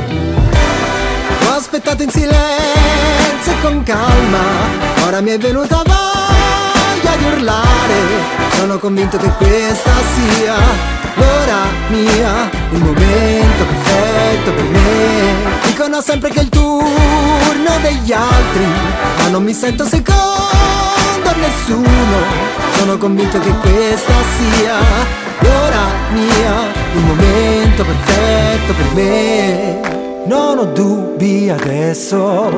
Ho 1.47 1.53
aspettato 1.53 2.01
in 2.01 2.09
silenzio 2.09 2.70
e 3.49 3.61
con 3.61 3.83
calma, 3.83 4.39
ora 5.05 5.21
mi 5.21 5.31
è 5.31 5.37
venuta 5.37 5.83
voglia 5.85 7.15
di 7.17 7.23
urlare. 7.25 8.39
Sono 8.57 8.77
convinto 8.77 9.17
che 9.17 9.29
questa 9.37 9.91
sia 10.13 10.55
l'ora 11.15 11.65
mia, 11.89 12.49
il 12.71 12.79
momento 12.79 13.65
perfetto 13.65 14.51
per 14.53 14.63
me. 14.65 15.59
Dicono 15.65 16.01
sempre 16.01 16.29
che 16.29 16.39
è 16.39 16.43
il 16.43 16.49
turno 16.49 17.79
degli 17.81 18.11
altri, 18.11 18.65
ma 19.17 19.27
non 19.29 19.43
mi 19.43 19.53
sento 19.53 19.85
secondo 19.85 20.31
nessuno 21.39 22.51
sono 22.77 22.97
convinto 22.97 23.39
che 23.39 23.53
questa 23.57 24.13
sia 24.37 24.75
l'ora 25.39 25.85
mia, 26.13 26.71
il 26.93 27.03
momento 27.03 27.83
perfetto 27.83 28.73
per 28.73 28.93
me. 28.93 30.00
Non 30.25 30.59
ho 30.59 30.65
dubbi 30.65 31.49
adesso, 31.49 32.51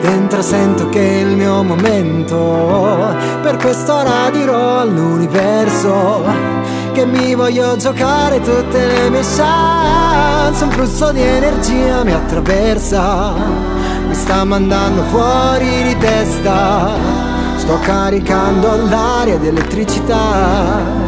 dentro 0.00 0.40
sento 0.42 0.88
che 0.88 1.00
è 1.00 1.20
il 1.22 1.36
mio 1.36 1.62
momento. 1.62 3.14
Per 3.42 3.56
quest'ora 3.56 4.30
dirò 4.30 4.80
all'universo 4.80 6.22
che 6.92 7.04
mi 7.04 7.34
voglio 7.34 7.76
giocare 7.76 8.40
tutte 8.40 8.86
le 8.86 9.10
mie 9.10 9.22
chance. 9.22 10.64
Un 10.64 10.70
flusso 10.70 11.12
di 11.12 11.22
energia 11.22 12.04
mi 12.04 12.12
attraversa, 12.12 13.34
mi 14.06 14.14
sta 14.14 14.44
mandando 14.44 15.02
fuori 15.04 15.82
di 15.82 15.98
testa 15.98 16.94
Sto 17.56 17.78
caricando 17.80 18.86
l'aria 18.88 19.36
di 19.38 19.48
elettricità 19.48 21.06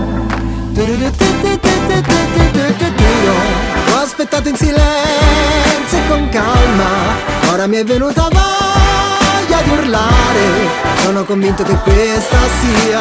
aspettato 4.18 4.48
in 4.48 4.56
silenzio 4.56 5.96
e 5.96 6.08
con 6.08 6.28
calma. 6.28 7.52
Ora 7.52 7.68
mi 7.68 7.76
è 7.76 7.84
venuta 7.84 8.22
voglia 8.22 9.62
di 9.62 9.70
urlare. 9.70 10.86
Sono 11.04 11.22
convinto 11.22 11.62
che 11.62 11.76
questa 11.76 12.36
sia 12.60 13.00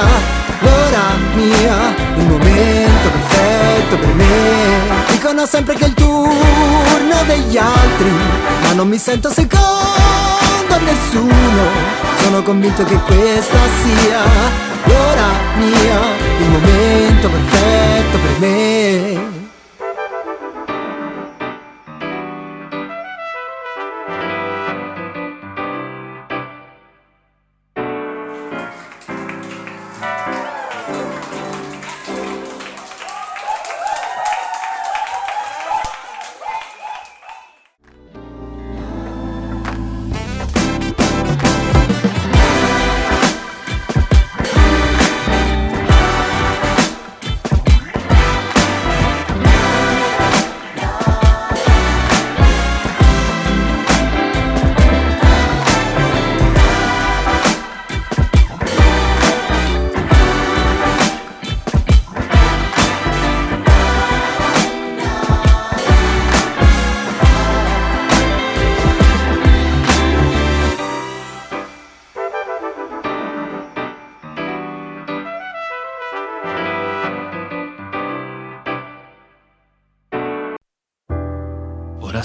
l'ora 0.59 1.17
mia 1.33 1.95
Il 2.17 2.27
momento 2.27 3.09
perfetto 3.09 3.97
per 3.97 4.13
me. 4.13 5.05
Dicono 5.09 5.45
sempre 5.47 5.73
che 5.73 5.85
è 5.85 5.87
il 5.87 5.93
turno 5.95 7.23
degli 7.25 7.57
altri 7.57 8.11
Ma 8.61 8.73
non 8.73 8.87
mi 8.87 8.99
sento 8.99 9.31
secondo 9.31 9.65
nessuno. 10.85 11.63
Sono 12.21 12.43
convinto 12.43 12.83
che 12.83 12.95
questa 12.95 13.57
sia 13.81 14.21
l'ora 14.83 15.29
mia, 15.55 15.99
il 16.39 16.49
momento 16.49 17.27
perfetto 17.27 18.17
per 18.19 18.39
me. 18.39 19.36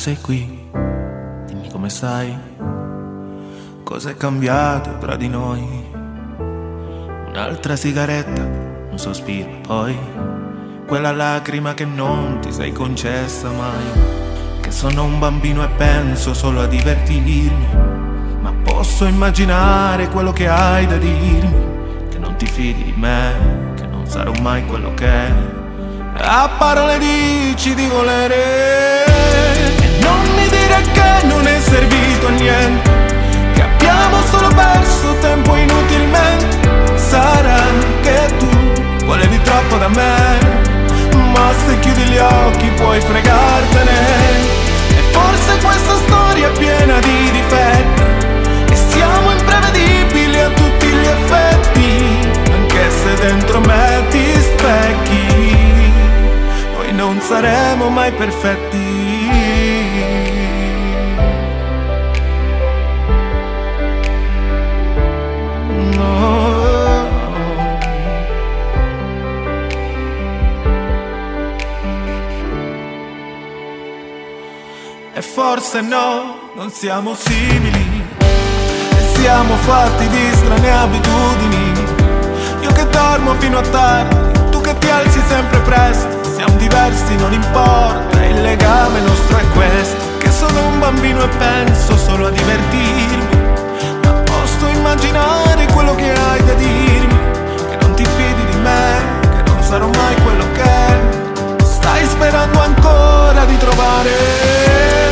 Sei 0.03 0.20
qui, 0.20 0.68
dimmi 1.46 1.70
come 1.70 1.88
stai, 1.88 2.36
cos'è 3.84 4.16
cambiato 4.16 4.98
tra 4.98 5.14
di 5.14 5.28
noi. 5.28 5.62
Un'altra 7.28 7.76
sigaretta, 7.76 8.42
un 8.90 8.98
sospiro, 8.98 9.61
poi 9.64 9.96
quella 10.88 11.12
lacrima 11.12 11.74
che 11.74 11.84
non 11.84 12.40
ti 12.40 12.53
sei 12.53 12.72
concessa 12.72 13.48
mai. 13.50 14.61
Che 14.61 14.72
sono 14.72 15.05
un 15.05 15.20
bambino 15.20 15.62
e 15.62 15.68
penso 15.68 16.34
solo 16.34 16.62
a 16.62 16.66
divertirmi, 16.66 17.66
ma 18.40 18.53
posso 18.64 19.05
immaginare 19.05 20.09
quello 20.09 20.32
che 20.32 20.48
hai 20.48 20.84
da 20.84 20.96
dirmi, 20.96 22.09
che 22.11 22.18
non 22.18 22.34
ti 22.34 22.46
fidi 22.46 22.82
di 22.82 22.94
me, 22.96 23.74
che 23.76 23.86
non 23.86 24.05
sarò 24.09 24.32
mai 24.40 24.66
quello 24.66 24.92
che 24.94 25.07
è. 25.07 25.32
A 26.16 26.50
parole 26.59 26.98
dici 26.98 27.72
di 27.76 27.86
volere 27.86 29.01
niente, 32.43 32.90
che 33.55 33.62
abbiamo 33.62 34.20
solo 34.30 34.49
perso 34.49 35.14
tempo 35.20 35.55
inutilmente. 35.57 36.70
Sarà 36.97 37.61
che 38.03 38.34
tu 38.38 39.05
volevi 39.05 39.40
troppo 39.43 39.76
da 39.76 39.88
me 39.88 40.61
ma 41.32 41.53
se 41.66 41.78
chiudi 41.80 42.03
gli 42.03 42.18
occhi 42.18 42.68
puoi 42.76 43.01
fregartene. 43.01 44.61
E 44.97 45.03
forse 45.12 45.59
questa 45.62 45.97
storia 46.07 46.49
è 46.49 46.59
piena 46.59 46.99
di 46.99 47.30
difetti 47.30 48.03
E 48.70 48.76
siamo 48.76 49.30
imprevedibili 49.30 50.38
a 50.38 50.51
tutti 50.51 50.86
gli 50.86 51.07
effetti 51.07 52.28
Anche 52.53 52.90
se 52.90 53.14
dentro 53.14 53.61
me 53.61 54.03
ti 54.11 54.32
specchi. 54.38 55.93
Noi 56.76 56.93
non 56.93 57.20
saremo 57.20 57.88
mai 57.88 58.12
perfetti 58.12 59.11
forse 75.55 75.82
no, 75.82 76.50
non 76.55 76.70
siamo 76.70 77.14
simili. 77.14 78.03
E 78.18 79.16
siamo 79.16 79.55
fatti 79.57 80.09
di 80.09 80.30
strane 80.32 80.70
abitudini. 80.72 81.72
Io 82.62 82.72
che 82.72 82.86
dormo 82.88 83.34
fino 83.34 83.59
a 83.59 83.61
tardi, 83.61 84.48
tu 84.48 84.62
che 84.62 84.74
ti 84.78 84.88
alzi 84.88 85.20
sempre 85.28 85.59
presto. 85.59 86.09
Siamo 86.34 86.57
diversi, 86.57 87.14
non 87.16 87.34
importa, 87.34 88.24
il 88.24 88.40
legame 88.40 89.00
nostro 89.00 89.36
è 89.36 89.44
questo. 89.53 89.96
Che 90.16 90.30
sono 90.30 90.59
un 90.68 90.78
bambino 90.78 91.22
e 91.22 91.28
penso 91.36 91.98
solo 91.98 92.28
a 92.28 92.30
divertirmi. 92.30 93.36
Ma 94.05 94.12
posso 94.24 94.68
immaginare 94.68 95.66
quello 95.66 95.94
che 95.94 96.11
hai 96.12 96.44
da 96.46 96.55
dirmi. 96.55 97.18
Che 97.68 97.76
non 97.78 97.92
ti 97.94 98.07
fidi 98.07 98.44
di 98.53 98.57
me, 98.57 99.20
che 99.20 99.50
non 99.50 99.62
sarò 99.62 99.86
mai 99.86 100.14
quello 100.22 100.46
che 100.55 100.62
Stai 101.62 102.07
sperando 102.07 102.59
ancora 102.59 103.44
di 103.44 103.57
trovare 103.59 105.11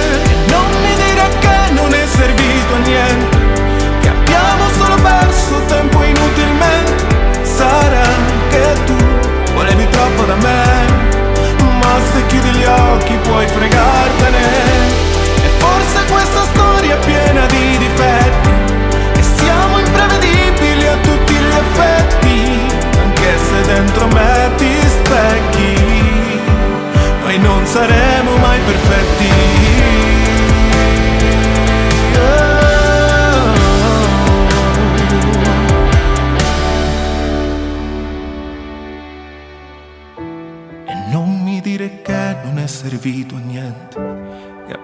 non 1.73 1.93
è 1.93 2.07
servito 2.07 2.75
a 2.75 2.79
niente, 2.79 3.37
che 4.01 4.09
abbiamo 4.09 4.69
solo 4.79 4.95
perso 5.03 5.61
tempo 5.67 6.03
inutilmente. 6.03 6.50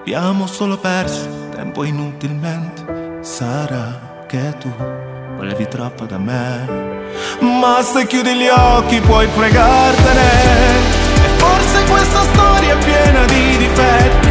Abbiamo 0.06 0.46
solo 0.46 0.78
perso 0.78 1.48
tempo 1.50 1.82
inutilmente. 1.82 3.18
Sarà 3.22 4.24
che 4.28 4.54
tu 4.56 4.72
volevi 5.36 5.66
troppo 5.66 6.04
da 6.04 6.16
me, 6.16 6.64
ma 7.40 7.82
se 7.82 8.06
chiudi 8.06 8.36
gli 8.36 8.46
occhi 8.46 9.00
puoi 9.00 9.26
fregartene. 9.26 10.30
E 11.24 11.28
forse 11.38 11.84
questa 11.90 12.22
storia 12.22 12.78
è 12.78 12.84
piena 12.84 13.24
di 13.24 13.56
difetti 13.56 14.28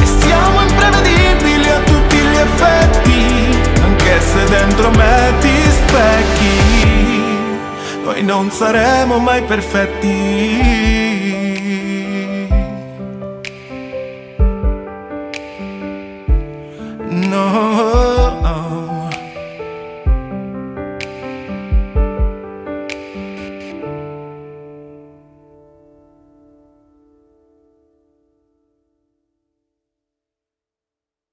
e 0.00 0.06
siamo 0.20 0.60
imprevedibili 0.60 1.68
a 1.68 1.80
tutti 1.80 2.16
gli 2.16 2.36
effetti, 2.36 3.58
anche 3.82 4.20
se 4.20 4.44
dentro 4.44 4.90
me 4.90 5.32
ti 5.40 5.70
specchi. 5.70 6.78
Noi 8.04 8.22
non 8.22 8.48
saremo 8.52 9.18
mai 9.18 9.42
perfetti 9.42 10.69